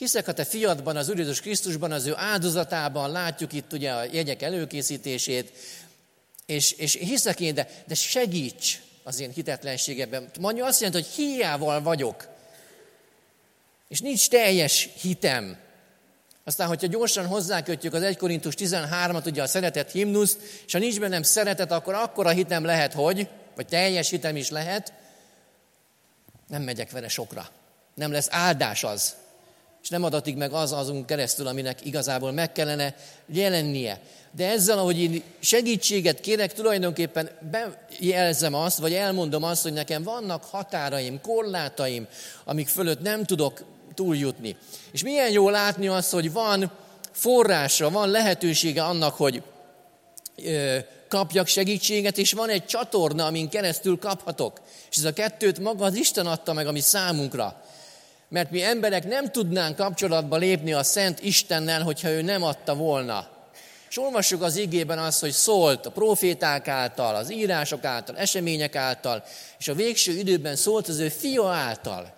hiszek 0.00 0.28
a 0.28 0.32
te 0.32 0.44
fiadban, 0.44 0.96
az 0.96 1.08
Úr 1.08 1.18
Jézus 1.18 1.40
Krisztusban, 1.40 1.92
az 1.92 2.06
ő 2.06 2.14
áldozatában, 2.16 3.10
látjuk 3.10 3.52
itt 3.52 3.72
ugye 3.72 3.92
a 3.92 4.04
jegyek 4.12 4.42
előkészítését, 4.42 5.52
és, 6.46 6.72
és 6.72 6.94
hiszek 6.94 7.40
én, 7.40 7.54
de, 7.54 7.68
de 7.86 7.94
segíts 7.94 8.80
az 9.02 9.20
én 9.20 9.30
hitetlenségemben. 9.30 10.30
Mondja 10.40 10.66
azt 10.66 10.80
jelenti, 10.80 11.02
hogy 11.02 11.12
hiával 11.14 11.82
vagyok, 11.82 12.28
és 13.88 14.00
nincs 14.00 14.28
teljes 14.28 14.88
hitem. 15.00 15.56
Aztán, 16.44 16.68
hogyha 16.68 16.86
gyorsan 16.86 17.26
hozzákötjük 17.26 17.94
az 17.94 18.02
1 18.02 18.16
Korintus 18.16 18.54
13-at, 18.56 19.26
ugye 19.26 19.42
a 19.42 19.46
szeretet 19.46 19.90
himnuszt, 19.90 20.38
és 20.66 20.72
ha 20.72 20.78
nincs 20.78 21.00
bennem 21.00 21.22
szeretet, 21.22 21.72
akkor 21.72 21.94
akkora 21.94 22.30
hitem 22.30 22.64
lehet, 22.64 22.92
hogy, 22.92 23.28
vagy 23.54 23.66
teljes 23.66 24.10
hitem 24.10 24.36
is 24.36 24.50
lehet, 24.50 24.92
nem 26.48 26.62
megyek 26.62 26.90
vele 26.90 27.08
sokra. 27.08 27.48
Nem 27.94 28.12
lesz 28.12 28.28
áldás 28.30 28.84
az. 28.84 29.19
És 29.82 29.88
nem 29.88 30.04
adatik 30.04 30.36
meg 30.36 30.52
az 30.52 30.72
azon 30.72 31.04
keresztül, 31.04 31.46
aminek 31.46 31.86
igazából 31.86 32.32
meg 32.32 32.52
kellene 32.52 32.94
jelennie. 33.26 34.00
De 34.36 34.50
ezzel, 34.50 34.78
ahogy 34.78 35.00
én 35.00 35.22
segítséget 35.40 36.20
kérek, 36.20 36.52
tulajdonképpen 36.52 37.30
bejelzem 37.50 38.54
azt, 38.54 38.78
vagy 38.78 38.94
elmondom 38.94 39.42
azt, 39.42 39.62
hogy 39.62 39.72
nekem 39.72 40.02
vannak 40.02 40.44
határaim, 40.44 41.20
korlátaim, 41.20 42.06
amik 42.44 42.68
fölött 42.68 43.00
nem 43.00 43.24
tudok 43.24 43.64
túljutni. 43.94 44.56
És 44.92 45.02
milyen 45.02 45.30
jó 45.30 45.48
látni 45.48 45.88
azt, 45.88 46.10
hogy 46.10 46.32
van 46.32 46.72
forrása, 47.12 47.90
van 47.90 48.08
lehetősége 48.08 48.84
annak, 48.84 49.14
hogy 49.14 49.42
kapjak 51.08 51.46
segítséget, 51.46 52.18
és 52.18 52.32
van 52.32 52.48
egy 52.48 52.66
csatorna, 52.66 53.26
amin 53.26 53.48
keresztül 53.48 53.98
kaphatok. 53.98 54.60
És 54.90 54.96
ez 54.96 55.04
a 55.04 55.12
kettőt 55.12 55.58
maga 55.58 55.84
az 55.84 55.94
Isten 55.94 56.26
adta 56.26 56.52
meg, 56.52 56.66
ami 56.66 56.80
számunkra. 56.80 57.64
Mert 58.30 58.50
mi 58.50 58.62
emberek 58.62 59.06
nem 59.06 59.30
tudnánk 59.30 59.76
kapcsolatba 59.76 60.36
lépni 60.36 60.72
a 60.72 60.82
Szent 60.82 61.22
Istennel, 61.22 61.82
hogyha 61.82 62.08
ő 62.08 62.22
nem 62.22 62.42
adta 62.42 62.74
volna. 62.74 63.28
És 63.88 63.98
olvassuk 63.98 64.42
az 64.42 64.56
igében 64.56 64.98
azt, 64.98 65.20
hogy 65.20 65.32
szólt 65.32 65.86
a 65.86 65.90
proféták 65.90 66.68
által, 66.68 67.14
az 67.14 67.32
írások 67.32 67.84
által, 67.84 68.16
események 68.16 68.76
által, 68.76 69.24
és 69.58 69.68
a 69.68 69.74
végső 69.74 70.12
időben 70.12 70.56
szólt 70.56 70.88
az 70.88 70.98
ő 70.98 71.08
fia 71.08 71.48
által. 71.48 72.12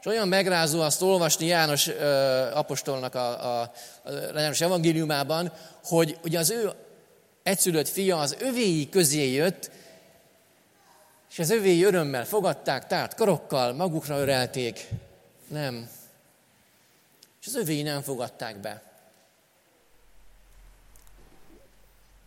És 0.00 0.06
olyan 0.06 0.28
megrázó 0.28 0.80
azt 0.80 1.02
olvasni 1.02 1.46
János 1.46 1.88
ö, 1.88 2.10
apostolnak 2.54 3.14
a, 3.14 3.60
a, 3.60 3.72
a 4.04 4.38
János 4.38 4.60
evangéliumában, 4.60 5.52
hogy 5.84 6.18
ugye 6.24 6.38
az 6.38 6.50
ő 6.50 6.70
egyszülött 7.42 7.88
fia 7.88 8.18
az 8.18 8.36
övéi 8.40 8.88
közé 8.88 9.32
jött, 9.32 9.70
és 11.30 11.38
az 11.38 11.50
övéi 11.50 11.84
örömmel 11.84 12.24
fogadták, 12.24 12.86
tárt 12.86 13.14
karokkal, 13.14 13.72
magukra 13.72 14.18
örelték. 14.18 14.88
Nem. 15.50 15.88
És 17.40 17.46
az 17.46 17.54
övéi 17.54 17.82
nem 17.82 18.02
fogadták 18.02 18.56
be. 18.56 18.82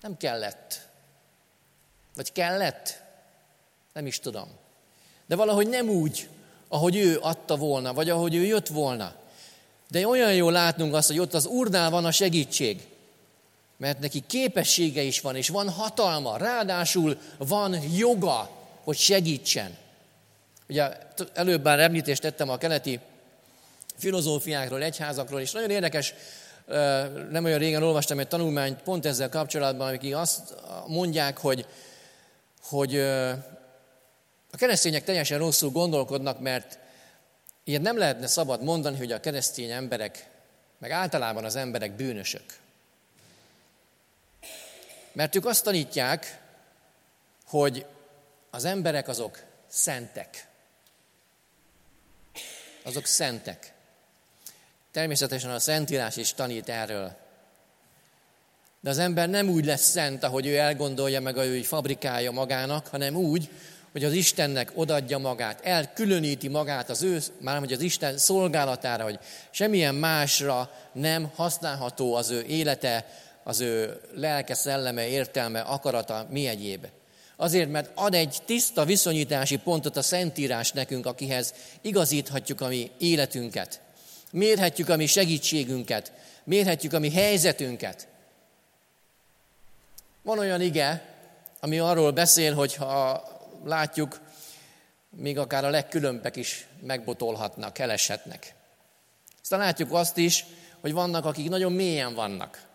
Nem 0.01 0.17
kellett. 0.17 0.87
Vagy 2.15 2.31
kellett? 2.31 3.01
Nem 3.93 4.05
is 4.05 4.19
tudom. 4.19 4.47
De 5.25 5.35
valahogy 5.35 5.67
nem 5.67 5.89
úgy, 5.89 6.29
ahogy 6.67 6.95
ő 6.95 7.19
adta 7.19 7.55
volna, 7.55 7.93
vagy 7.93 8.09
ahogy 8.09 8.35
ő 8.35 8.45
jött 8.45 8.67
volna. 8.67 9.15
De 9.89 10.07
olyan 10.07 10.33
jó 10.33 10.49
látnunk 10.49 10.93
azt, 10.93 11.07
hogy 11.07 11.19
ott 11.19 11.33
az 11.33 11.45
Úrnál 11.45 11.89
van 11.89 12.05
a 12.05 12.11
segítség. 12.11 12.87
Mert 13.77 13.99
neki 13.99 14.23
képessége 14.27 15.01
is 15.01 15.21
van, 15.21 15.35
és 15.35 15.49
van 15.49 15.69
hatalma, 15.69 16.37
ráadásul 16.37 17.19
van 17.37 17.81
joga, 17.95 18.49
hogy 18.83 18.97
segítsen. 18.97 19.77
Ugye 20.69 20.97
előbb 21.33 21.63
már 21.63 21.79
említést 21.79 22.21
tettem 22.21 22.49
a 22.49 22.57
keleti 22.57 22.99
filozófiákról, 23.97 24.83
egyházakról, 24.83 25.41
és 25.41 25.51
nagyon 25.51 25.69
érdekes, 25.69 26.13
nem 27.29 27.43
olyan 27.43 27.59
régen 27.59 27.83
olvastam 27.83 28.19
egy 28.19 28.27
tanulmányt 28.27 28.81
pont 28.81 29.05
ezzel 29.05 29.29
kapcsolatban, 29.29 29.87
amik 29.87 30.15
azt 30.15 30.55
mondják, 30.87 31.37
hogy, 31.37 31.65
hogy 32.61 32.99
a 34.51 34.57
keresztények 34.57 35.03
teljesen 35.03 35.37
rosszul 35.37 35.69
gondolkodnak, 35.69 36.39
mert 36.39 36.79
ilyen 37.63 37.81
nem 37.81 37.97
lehetne 37.97 38.27
szabad 38.27 38.63
mondani, 38.63 38.97
hogy 38.97 39.11
a 39.11 39.19
keresztény 39.19 39.71
emberek, 39.71 40.29
meg 40.77 40.91
általában 40.91 41.45
az 41.45 41.55
emberek 41.55 41.91
bűnösök. 41.91 42.43
Mert 45.11 45.35
ők 45.35 45.45
azt 45.45 45.63
tanítják, 45.63 46.41
hogy 47.45 47.85
az 48.49 48.65
emberek 48.65 49.07
azok 49.07 49.43
szentek. 49.67 50.47
Azok 52.83 53.05
szentek. 53.05 53.72
Természetesen 54.93 55.51
a 55.51 55.59
Szentírás 55.59 56.17
is 56.17 56.33
tanít 56.33 56.69
erről. 56.69 57.15
De 58.81 58.89
az 58.89 58.97
ember 58.97 59.29
nem 59.29 59.49
úgy 59.49 59.65
lesz 59.65 59.89
szent, 59.89 60.23
ahogy 60.23 60.47
ő 60.47 60.57
elgondolja 60.57 61.21
meg, 61.21 61.35
hogy 61.35 61.45
ő 61.45 61.61
fabrikálja 61.61 62.31
magának, 62.31 62.87
hanem 62.87 63.15
úgy, 63.15 63.49
hogy 63.91 64.03
az 64.03 64.13
Istennek 64.13 64.71
odadja 64.73 65.17
magát, 65.17 65.65
elkülöníti 65.65 66.47
magát 66.47 66.89
az 66.89 67.01
ő, 67.01 67.21
már 67.39 67.59
hogy 67.59 67.73
az 67.73 67.81
Isten 67.81 68.17
szolgálatára, 68.17 69.03
hogy 69.03 69.19
semmilyen 69.51 69.95
másra 69.95 70.71
nem 70.91 71.31
használható 71.35 72.15
az 72.15 72.29
ő 72.29 72.41
élete, 72.41 73.05
az 73.43 73.59
ő 73.59 74.01
lelke, 74.15 74.53
szelleme, 74.53 75.07
értelme, 75.07 75.59
akarata, 75.59 76.27
mi 76.29 76.47
egyéb. 76.47 76.87
Azért, 77.35 77.71
mert 77.71 77.91
ad 77.95 78.13
egy 78.13 78.37
tiszta 78.45 78.85
viszonyítási 78.85 79.57
pontot 79.57 79.97
a 79.97 80.01
Szentírás 80.01 80.71
nekünk, 80.71 81.05
akihez 81.05 81.53
igazíthatjuk 81.81 82.61
a 82.61 82.67
mi 82.67 82.91
életünket. 82.97 83.81
Mérhetjük 84.33 84.89
a 84.89 84.95
mi 84.95 85.05
segítségünket, 85.05 86.11
mérhetjük 86.43 86.93
a 86.93 86.99
mi 86.99 87.11
helyzetünket. 87.11 88.07
Van 90.21 90.39
olyan 90.39 90.61
ige, 90.61 91.05
ami 91.59 91.79
arról 91.79 92.11
beszél, 92.11 92.53
hogy 92.53 92.75
ha 92.75 93.23
látjuk, 93.63 94.19
még 95.09 95.37
akár 95.37 95.65
a 95.65 95.69
legkülönbek 95.69 96.35
is 96.35 96.67
megbotolhatnak, 96.81 97.73
keleshetnek. 97.73 98.53
Aztán 99.41 99.59
látjuk 99.59 99.91
azt 99.91 100.17
is, 100.17 100.45
hogy 100.81 100.93
vannak, 100.93 101.25
akik 101.25 101.49
nagyon 101.49 101.71
mélyen 101.71 102.13
vannak. 102.13 102.67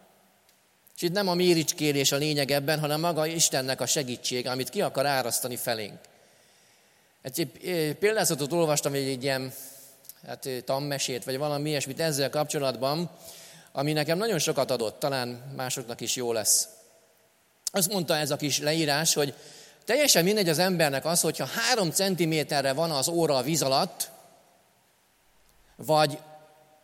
És 0.97 1.03
itt 1.03 1.13
nem 1.13 1.29
a 1.29 1.35
méricskérés 1.35 2.13
a 2.13 2.17
lényeg 2.17 2.51
ebben, 2.51 2.81
hanem 2.81 3.01
maga 3.01 3.27
Istennek 3.27 3.81
a 3.81 3.87
segítség, 3.87 4.47
amit 4.47 4.69
ki 4.69 4.83
akar 4.83 5.07
árasztani 5.07 5.57
felénk. 5.57 5.99
Egy 7.23 7.97
példázatot 7.99 8.53
olvastam 8.53 8.93
egy, 8.93 9.09
egy 9.09 9.23
ilyen 9.23 9.53
hát, 10.27 10.49
tammesét, 10.65 11.25
vagy 11.25 11.39
valami 11.39 11.69
ilyesmit 11.69 12.01
ezzel 12.01 12.31
kapcsolatban, 12.31 13.11
ami 13.73 13.93
nekem 13.93 14.19
nagyon 14.19 14.39
sokat 14.39 14.71
adott, 14.71 14.99
talán 14.99 15.29
másoknak 15.57 16.01
is 16.01 16.17
jó 16.17 16.33
lesz. 16.33 16.69
Azt 17.73 17.93
mondta 17.93 18.17
ez 18.17 18.31
a 18.31 18.37
kis 18.37 18.59
leírás, 18.59 19.15
hogy 19.15 19.35
teljesen 19.85 20.25
mindegy 20.25 20.49
az 20.49 20.59
embernek 20.59 21.05
az, 21.05 21.21
hogyha 21.21 21.45
három 21.45 21.91
centiméterre 21.91 22.73
van 22.73 22.91
az 22.91 23.09
óra 23.09 23.37
a 23.37 23.43
víz 23.43 23.63
alatt, 23.63 24.11
vagy 25.77 26.19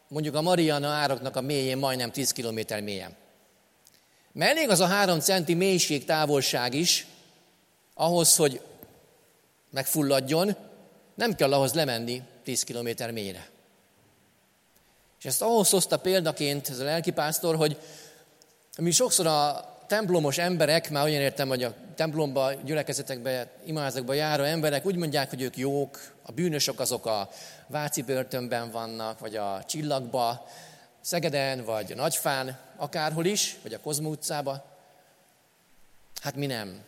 mondjuk 0.09 0.35
a 0.35 0.43
Mariana 0.43 0.89
ároknak 0.89 1.37
a 1.37 1.41
mélyén 1.41 1.79
majdnem 1.79 2.11
10 2.11 2.33
kilométer 2.33 2.81
mélyen. 2.81 3.17
Mert 4.33 4.51
elég 4.51 4.69
az 4.69 4.81
a 4.81 4.87
három 4.87 5.21
centi 5.21 5.55
mélység, 5.55 6.05
távolság 6.05 6.75
is, 6.75 7.07
ahhoz, 7.95 8.37
hogy 8.37 8.61
megfulladjon, 9.71 10.57
nem 11.15 11.35
kell 11.35 11.53
ahhoz 11.53 11.73
lemenni 11.73 12.23
10 12.45 12.63
kilométer 12.63 13.11
mélyre. 13.11 13.49
És 15.19 15.25
ezt 15.25 15.43
ahhoz 15.43 15.71
hozta 15.71 15.99
példaként 15.99 16.69
ez 16.69 16.79
a 16.79 16.85
lelkipásztor, 16.85 17.57
hogy 17.57 17.79
mi 18.79 18.91
sokszor 18.91 19.27
a 19.27 19.73
templomos 19.87 20.39
emberek, 20.39 20.91
már 20.91 21.05
olyan 21.05 21.21
értem, 21.21 21.49
hogy 21.49 21.63
a 21.63 21.75
templomba, 21.95 22.53
gyülekezetekbe, 22.53 23.51
imázakba 23.65 24.13
járó 24.13 24.43
emberek 24.43 24.87
úgy 24.87 24.97
mondják, 24.97 25.31
hogy 25.31 25.43
ők 25.43 25.57
jók, 25.57 26.13
a 26.23 26.33
bűnösök 26.33 26.81
azok 26.81 27.07
a 27.07 27.29
Váci 27.67 28.03
börtönben 28.03 28.71
vannak, 28.71 29.19
vagy 29.19 29.37
a 29.37 29.65
Csillagba, 29.67 30.49
Szegeden, 31.01 31.65
vagy 31.65 31.93
a 31.93 31.95
Nagyfán, 31.95 32.59
akárhol 32.77 33.25
is, 33.25 33.57
vagy 33.63 33.75
a 33.75 33.81
Kozma 33.81 34.09
utcába. 34.09 34.65
Hát 36.23 36.35
mi 36.35 36.47
nem. 36.47 36.83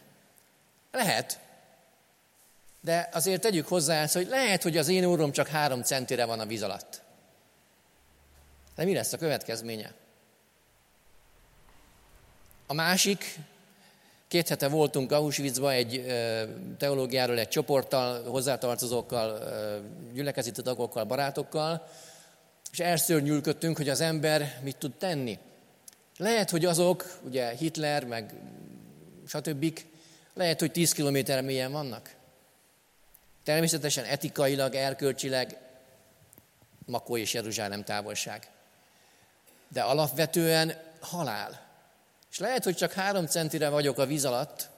Lehet. 0.92 1.38
De 2.80 3.08
azért 3.12 3.40
tegyük 3.40 3.68
hozzá 3.68 4.02
ezt, 4.02 4.14
hogy 4.14 4.26
lehet, 4.28 4.62
hogy 4.62 4.76
az 4.76 4.88
én 4.88 5.04
órom 5.04 5.32
csak 5.32 5.46
három 5.46 5.82
centire 5.82 6.24
van 6.24 6.40
a 6.40 6.46
víz 6.46 6.62
alatt. 6.62 7.02
De 8.76 8.84
mi 8.84 8.94
lesz 8.94 9.12
a 9.12 9.18
következménye? 9.18 9.94
A 12.66 12.74
másik, 12.74 13.38
két 14.28 14.48
hete 14.48 14.68
voltunk 14.68 15.12
Auschwitzba 15.12 15.72
egy 15.72 16.06
teológiáról 16.78 17.38
egy 17.38 17.48
csoporttal, 17.48 18.24
hozzátartozókkal, 18.24 19.42
gyülekezeti 20.12 20.62
tagokkal, 20.62 21.04
barátokkal, 21.04 21.88
és 22.72 22.78
elszörnyülködtünk, 22.78 23.76
hogy 23.76 23.88
az 23.88 24.00
ember 24.00 24.60
mit 24.62 24.76
tud 24.76 24.92
tenni. 24.92 25.38
Lehet, 26.16 26.50
hogy 26.50 26.64
azok, 26.64 27.18
ugye 27.24 27.50
Hitler, 27.50 28.04
meg 28.04 28.34
stb. 29.26 29.80
lehet, 30.34 30.60
hogy 30.60 30.70
10 30.72 30.92
kilométer 30.92 31.42
mélyen 31.42 31.72
vannak. 31.72 32.14
Természetesen 33.46 34.04
etikailag, 34.04 34.74
erkölcsileg 34.74 35.56
Makó 36.86 37.16
és 37.16 37.34
Jeruzsálem 37.34 37.84
távolság. 37.84 38.50
De 39.68 39.82
alapvetően 39.82 40.76
halál. 41.00 41.66
És 42.30 42.38
lehet, 42.38 42.64
hogy 42.64 42.76
csak 42.76 42.92
három 42.92 43.26
centire 43.26 43.68
vagyok 43.68 43.98
a 43.98 44.06
víz 44.06 44.24
alatt, 44.24 44.68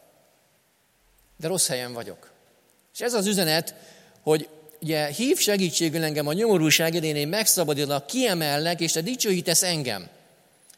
de 1.36 1.48
rossz 1.48 1.68
helyen 1.68 1.92
vagyok. 1.92 2.30
És 2.94 3.00
ez 3.00 3.14
az 3.14 3.26
üzenet, 3.26 3.74
hogy 4.22 4.48
ugye 4.80 5.06
hív 5.06 5.38
segítségül 5.38 6.04
engem 6.04 6.26
a 6.26 6.32
nyomorúság 6.32 6.94
idén, 6.94 7.16
én 7.16 7.28
megszabadulok, 7.28 8.06
kiemellek, 8.06 8.80
és 8.80 8.92
te 8.92 9.00
dicsőítesz 9.00 9.62
engem. 9.62 10.08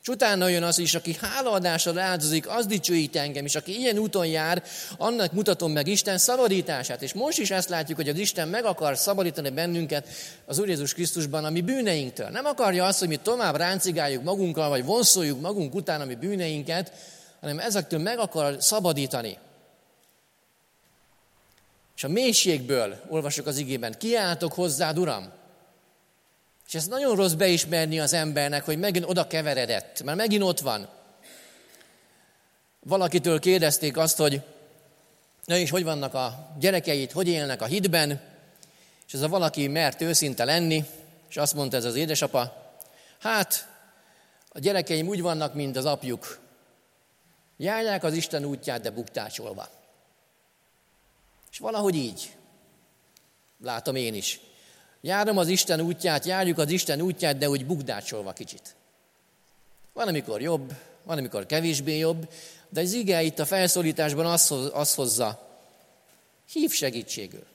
És 0.03 0.09
utána 0.09 0.49
jön 0.49 0.63
az 0.63 0.79
is, 0.79 0.95
aki 0.95 1.17
hálaadásra 1.21 2.01
áldozik, 2.03 2.49
az 2.49 2.67
dicsőít 2.67 3.17
engem, 3.17 3.45
és 3.45 3.55
aki 3.55 3.79
ilyen 3.79 3.99
úton 3.99 4.27
jár, 4.27 4.63
annak 4.97 5.33
mutatom 5.33 5.73
meg 5.73 5.87
Isten 5.87 6.19
szabadítását. 6.19 7.03
És 7.03 7.13
most 7.13 7.39
is 7.39 7.51
ezt 7.51 7.69
látjuk, 7.69 7.99
hogy 7.99 8.09
az 8.09 8.19
Isten 8.19 8.49
meg 8.49 8.65
akar 8.65 8.97
szabadítani 8.97 9.51
bennünket 9.51 10.09
az 10.47 10.59
Úr 10.59 10.69
Jézus 10.69 10.95
Krisztusban 10.95 11.45
a 11.45 11.51
mi 11.51 11.61
bűneinktől. 11.61 12.29
Nem 12.29 12.45
akarja 12.45 12.85
azt, 12.85 12.99
hogy 12.99 13.09
mi 13.09 13.17
tovább 13.17 13.57
ráncigáljuk 13.57 14.23
magunkkal, 14.23 14.69
vagy 14.69 14.85
vonszoljuk 14.85 15.41
magunk 15.41 15.75
után 15.75 16.01
a 16.01 16.05
mi 16.05 16.15
bűneinket, 16.15 16.93
hanem 17.41 17.59
ezektől 17.59 18.01
meg 18.01 18.19
akar 18.19 18.57
szabadítani. 18.59 19.39
És 21.97 22.05
a 22.05 22.09
mélységből, 22.09 23.01
olvasok 23.09 23.47
az 23.47 23.59
igében, 23.59 23.95
kiáltok 23.99 24.53
hozzád, 24.53 24.99
Uram, 24.99 25.33
és 26.71 26.77
ez 26.77 26.87
nagyon 26.87 27.17
rossz 27.17 27.33
beismerni 27.33 28.01
az 28.01 28.13
embernek, 28.13 28.65
hogy 28.65 28.79
megint 28.79 29.05
oda 29.09 29.27
keveredett, 29.27 30.03
mert 30.03 30.17
megint 30.17 30.43
ott 30.43 30.61
van. 30.61 30.89
Valakitől 32.81 33.41
kérdezték 33.41 33.97
azt, 33.97 34.17
hogy 34.17 34.43
na 35.45 35.57
és 35.57 35.71
hogy 35.71 35.85
vannak 35.85 36.15
a 36.15 36.55
gyerekeit, 36.59 37.13
hogy 37.13 37.29
élnek 37.29 37.63
a 37.63 37.67
hitben, 37.67 38.21
és 39.07 39.13
ez 39.13 39.21
a 39.21 39.29
valaki 39.29 39.67
mert 39.67 40.01
őszinte 40.01 40.45
lenni, 40.45 40.85
és 41.29 41.37
azt 41.37 41.55
mondta 41.55 41.77
ez 41.77 41.85
az 41.85 41.95
édesapa, 41.95 42.73
hát 43.19 43.69
a 44.49 44.59
gyerekeim 44.59 45.09
úgy 45.09 45.23
vannak, 45.23 45.55
mint 45.55 45.77
az 45.77 45.85
apjuk. 45.85 46.41
Járják 47.57 48.05
az 48.05 48.15
Isten 48.15 48.45
útját, 48.45 48.81
de 48.81 48.91
buktácsolva. 48.91 49.69
És 51.51 51.59
valahogy 51.59 51.95
így. 51.95 52.37
Látom 53.63 53.95
én 53.95 54.15
is. 54.15 54.41
Járom 55.01 55.39
az 55.39 55.49
Isten 55.49 55.81
útját, 55.81 56.25
járjuk 56.25 56.59
az 56.59 56.71
Isten 56.71 57.01
útját, 57.01 57.39
de 57.39 57.49
úgy 57.49 57.67
bukdácsolva 57.67 58.33
kicsit. 58.33 58.75
Van, 59.93 60.09
amikor 60.09 60.41
jobb, 60.41 60.73
van, 61.03 61.19
amikor 61.19 61.47
kevésbé 61.47 61.99
jobb, 61.99 62.33
de 62.69 62.81
az 62.81 62.93
ige 62.93 63.23
itt 63.23 63.39
a 63.39 63.47
felszólításban 63.47 64.27
azt 64.73 64.95
hozza, 64.95 65.49
hív 66.53 66.71
segítségül. 66.71 67.47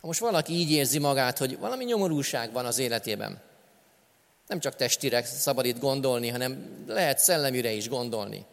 Ha 0.00 0.06
most 0.06 0.20
valaki 0.20 0.52
így 0.52 0.70
érzi 0.70 0.98
magát, 0.98 1.38
hogy 1.38 1.58
valami 1.58 1.84
nyomorúság 1.84 2.52
van 2.52 2.66
az 2.66 2.78
életében, 2.78 3.42
nem 4.46 4.60
csak 4.60 4.76
testire 4.76 5.24
szabad 5.24 5.64
itt 5.64 5.78
gondolni, 5.78 6.28
hanem 6.28 6.84
lehet 6.86 7.18
szellemire 7.18 7.70
is 7.70 7.88
gondolni. 7.88 8.44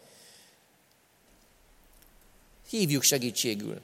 Hívjuk 2.70 3.04
segítségül. 3.04 3.82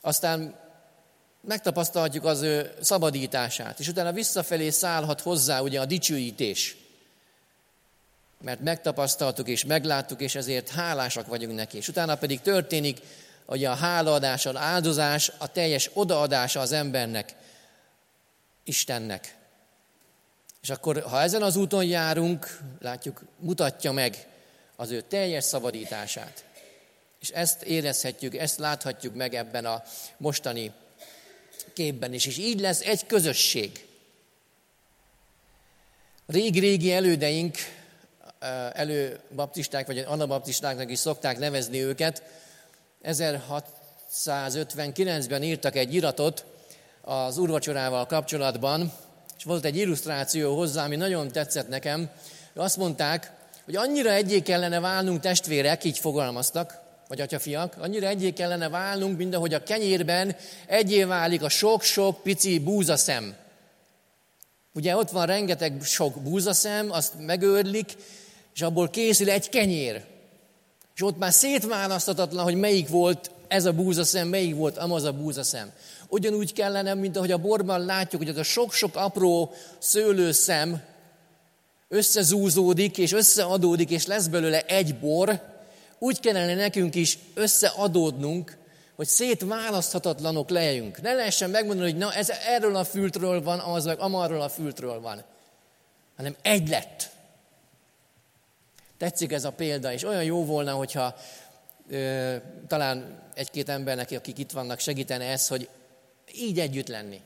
Aztán 0.00 0.67
megtapasztalhatjuk 1.40 2.24
az 2.24 2.42
ő 2.42 2.74
szabadítását, 2.80 3.80
és 3.80 3.88
utána 3.88 4.12
visszafelé 4.12 4.70
szállhat 4.70 5.20
hozzá 5.20 5.60
ugye 5.60 5.80
a 5.80 5.86
dicsőítés. 5.86 6.76
Mert 8.40 8.60
megtapasztaltuk 8.60 9.48
és 9.48 9.64
megláttuk, 9.64 10.20
és 10.20 10.34
ezért 10.34 10.68
hálásak 10.68 11.26
vagyunk 11.26 11.54
neki. 11.54 11.76
És 11.76 11.88
utána 11.88 12.14
pedig 12.14 12.40
történik, 12.40 13.00
hogy 13.44 13.64
a 13.64 13.74
hálaadás, 13.74 14.46
az 14.46 14.56
áldozás, 14.56 15.32
a 15.38 15.52
teljes 15.52 15.90
odaadása 15.92 16.60
az 16.60 16.72
embernek, 16.72 17.34
Istennek. 18.64 19.36
És 20.62 20.70
akkor, 20.70 21.02
ha 21.02 21.20
ezen 21.20 21.42
az 21.42 21.56
úton 21.56 21.84
járunk, 21.84 22.58
látjuk, 22.80 23.22
mutatja 23.38 23.92
meg 23.92 24.26
az 24.76 24.90
ő 24.90 25.00
teljes 25.00 25.44
szabadítását. 25.44 26.44
És 27.20 27.28
ezt 27.28 27.62
érezhetjük, 27.62 28.34
ezt 28.34 28.58
láthatjuk 28.58 29.14
meg 29.14 29.34
ebben 29.34 29.64
a 29.64 29.82
mostani 30.16 30.72
képben 31.78 32.12
is, 32.12 32.26
és 32.26 32.38
így 32.38 32.60
lesz 32.60 32.80
egy 32.80 33.06
közösség. 33.06 33.86
Régi-régi 36.26 36.92
elődeink, 36.92 37.56
előbaptisták, 38.72 39.86
vagy 39.86 39.98
anabaptistáknak 39.98 40.90
is 40.90 40.98
szokták 40.98 41.38
nevezni 41.38 41.82
őket, 41.82 42.22
1659-ben 43.04 45.42
írtak 45.42 45.76
egy 45.76 45.94
iratot 45.94 46.44
az 47.00 47.38
urvacsorával 47.38 48.06
kapcsolatban, 48.06 48.92
és 49.38 49.44
volt 49.44 49.64
egy 49.64 49.76
illusztráció 49.76 50.56
hozzá, 50.56 50.84
ami 50.84 50.96
nagyon 50.96 51.28
tetszett 51.28 51.68
nekem. 51.68 52.10
Azt 52.54 52.76
mondták, 52.76 53.32
hogy 53.64 53.76
annyira 53.76 54.10
egyé 54.10 54.40
kellene 54.40 54.80
válnunk 54.80 55.20
testvérek, 55.20 55.84
így 55.84 55.98
fogalmaztak, 55.98 56.86
vagy 57.08 57.20
atyafiak, 57.20 57.76
annyira 57.78 58.06
egyé 58.06 58.30
kellene 58.30 58.68
válnunk, 58.68 59.18
mint 59.18 59.34
ahogy 59.34 59.54
a 59.54 59.62
kenyérben 59.62 60.36
egyé 60.66 61.04
válik 61.04 61.42
a 61.42 61.48
sok-sok 61.48 62.22
pici 62.22 62.58
búzaszem. 62.58 63.34
Ugye 64.74 64.96
ott 64.96 65.10
van 65.10 65.26
rengeteg 65.26 65.82
sok 65.82 66.22
búzaszem, 66.22 66.90
azt 66.90 67.14
megőrlik, 67.18 67.96
és 68.54 68.62
abból 68.62 68.88
készül 68.88 69.30
egy 69.30 69.48
kenyér. 69.48 70.04
És 70.94 71.02
ott 71.02 71.18
már 71.18 71.32
szétválaszthatatlan, 71.32 72.44
hogy 72.44 72.54
melyik 72.54 72.88
volt 72.88 73.30
ez 73.48 73.64
a 73.64 73.72
búzaszem, 73.72 74.28
melyik 74.28 74.54
volt 74.54 74.78
amaz 74.78 75.04
a 75.04 75.12
búzaszem. 75.12 75.72
Ugyanúgy 76.08 76.52
kellene, 76.52 76.94
mint 76.94 77.16
ahogy 77.16 77.32
a 77.32 77.38
borban 77.38 77.84
látjuk, 77.84 78.20
hogy 78.22 78.30
az 78.30 78.36
a 78.36 78.42
sok-sok 78.42 78.96
apró 78.96 79.52
szőlőszem 79.78 80.82
összezúzódik, 81.88 82.98
és 82.98 83.12
összeadódik, 83.12 83.90
és 83.90 84.06
lesz 84.06 84.26
belőle 84.26 84.60
egy 84.60 84.94
bor, 84.98 85.40
úgy 85.98 86.20
kellene 86.20 86.54
nekünk 86.54 86.94
is 86.94 87.18
összeadódnunk, 87.34 88.56
hogy 88.96 89.06
szétválaszthatatlanok 89.06 90.50
lejünk. 90.50 91.00
Ne 91.00 91.12
lehessen 91.12 91.50
megmondani, 91.50 91.90
hogy 91.90 91.98
na 91.98 92.12
ez 92.12 92.30
erről 92.30 92.76
a 92.76 92.84
fültről 92.84 93.42
van, 93.42 93.58
az 93.58 93.84
meg 93.84 93.98
amarról 93.98 94.40
a 94.40 94.48
fültről 94.48 95.00
van. 95.00 95.24
Hanem 96.16 96.36
egy 96.42 96.68
lett. 96.68 97.10
Tetszik 98.96 99.32
ez 99.32 99.44
a 99.44 99.52
példa, 99.52 99.92
és 99.92 100.04
olyan 100.04 100.24
jó 100.24 100.44
volna, 100.44 100.72
hogyha 100.72 101.16
ö, 101.90 102.36
talán 102.66 103.22
egy-két 103.34 103.68
embernek, 103.68 104.10
akik 104.10 104.38
itt 104.38 104.50
vannak, 104.50 104.78
segítene 104.78 105.24
ez, 105.24 105.48
hogy 105.48 105.68
így 106.34 106.60
együtt 106.60 106.88
lenni. 106.88 107.20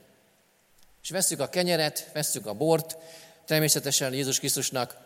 És 1.03 1.11
vesszük 1.11 1.41
a 1.41 1.49
kenyeret, 1.49 2.11
vesszük 2.13 2.47
a 2.47 2.55
bort, 2.55 2.97
természetesen 3.45 4.13
Jézus 4.13 4.39
Krisztusnak 4.39 4.97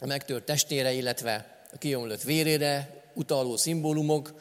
a 0.00 0.06
megtört 0.06 0.44
testére, 0.44 0.92
illetve 0.92 1.51
a 1.72 1.78
kiomlott 1.78 2.22
vérére 2.22 3.02
utaló 3.14 3.56
szimbólumok, 3.56 4.32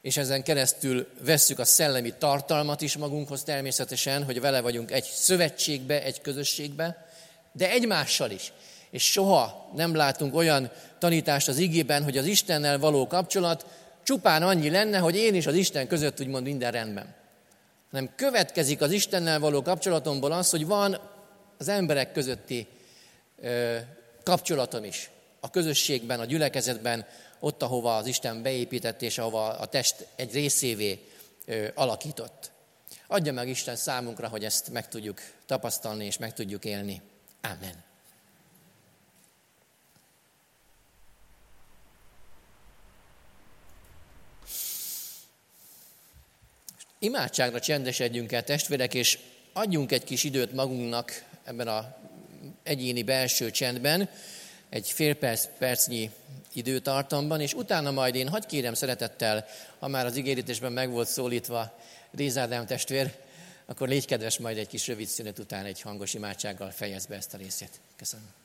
és 0.00 0.16
ezen 0.16 0.42
keresztül 0.42 1.08
vesszük 1.20 1.58
a 1.58 1.64
szellemi 1.64 2.12
tartalmat 2.18 2.80
is 2.80 2.96
magunkhoz 2.96 3.42
természetesen, 3.42 4.24
hogy 4.24 4.40
vele 4.40 4.60
vagyunk 4.60 4.90
egy 4.90 5.04
szövetségbe, 5.04 6.02
egy 6.02 6.20
közösségbe, 6.20 7.08
de 7.52 7.70
egymással 7.70 8.30
is. 8.30 8.52
És 8.90 9.10
soha 9.10 9.70
nem 9.74 9.94
látunk 9.94 10.34
olyan 10.34 10.70
tanítást 10.98 11.48
az 11.48 11.58
igében, 11.58 12.02
hogy 12.02 12.18
az 12.18 12.26
Istennel 12.26 12.78
való 12.78 13.06
kapcsolat 13.06 13.66
csupán 14.02 14.42
annyi 14.42 14.70
lenne, 14.70 14.98
hogy 14.98 15.16
én 15.16 15.34
és 15.34 15.46
az 15.46 15.54
Isten 15.54 15.86
között 15.86 16.20
úgymond 16.20 16.44
minden 16.44 16.72
rendben. 16.72 17.14
hanem 17.90 18.10
következik 18.16 18.80
az 18.80 18.90
Istennel 18.90 19.38
való 19.38 19.62
kapcsolatomból 19.62 20.32
az, 20.32 20.50
hogy 20.50 20.66
van 20.66 20.98
az 21.58 21.68
emberek 21.68 22.12
közötti 22.12 22.66
ö, 23.40 23.76
kapcsolatom 24.22 24.84
is. 24.84 25.10
A 25.44 25.50
közösségben, 25.50 26.20
a 26.20 26.24
gyülekezetben, 26.24 27.06
ott, 27.38 27.62
ahova 27.62 27.96
az 27.96 28.06
Isten 28.06 28.42
beépített, 28.42 29.02
és 29.02 29.18
ahova 29.18 29.48
a 29.48 29.66
test 29.66 30.06
egy 30.16 30.32
részévé 30.32 31.08
alakított. 31.74 32.50
Adja 33.06 33.32
meg 33.32 33.48
Isten 33.48 33.76
számunkra, 33.76 34.28
hogy 34.28 34.44
ezt 34.44 34.70
meg 34.70 34.88
tudjuk 34.88 35.20
tapasztalni 35.46 36.04
és 36.04 36.18
meg 36.18 36.32
tudjuk 36.32 36.64
élni. 36.64 37.02
Amen. 37.42 37.84
Imádságra 46.98 47.60
csendesedjünk 47.60 48.32
el, 48.32 48.44
testvérek, 48.44 48.94
és 48.94 49.18
adjunk 49.52 49.92
egy 49.92 50.04
kis 50.04 50.24
időt 50.24 50.52
magunknak 50.52 51.24
ebben 51.44 51.68
a 51.68 51.96
egyéni 52.62 53.02
belső 53.02 53.50
csendben, 53.50 54.08
egy 54.74 54.90
fél 54.90 55.14
perc, 55.14 55.48
percnyi 55.58 56.10
időtartamban, 56.52 57.40
és 57.40 57.52
utána 57.52 57.90
majd 57.90 58.14
én 58.14 58.28
hagy 58.28 58.46
kérem 58.46 58.74
szeretettel, 58.74 59.46
ha 59.78 59.88
már 59.88 60.06
az 60.06 60.16
ígérítésben 60.16 60.72
meg 60.72 60.90
volt 60.90 61.08
szólítva 61.08 61.78
Rézádám 62.10 62.66
testvér, 62.66 63.14
akkor 63.66 63.88
légy 63.88 64.06
kedves 64.06 64.38
majd 64.38 64.58
egy 64.58 64.66
kis 64.66 64.86
rövid 64.86 65.06
szünet 65.06 65.38
után 65.38 65.64
egy 65.64 65.80
hangos 65.80 66.14
imádsággal 66.14 66.70
fejezd 66.70 67.08
be 67.08 67.14
ezt 67.14 67.34
a 67.34 67.36
részét. 67.36 67.80
Köszönöm. 67.96 68.43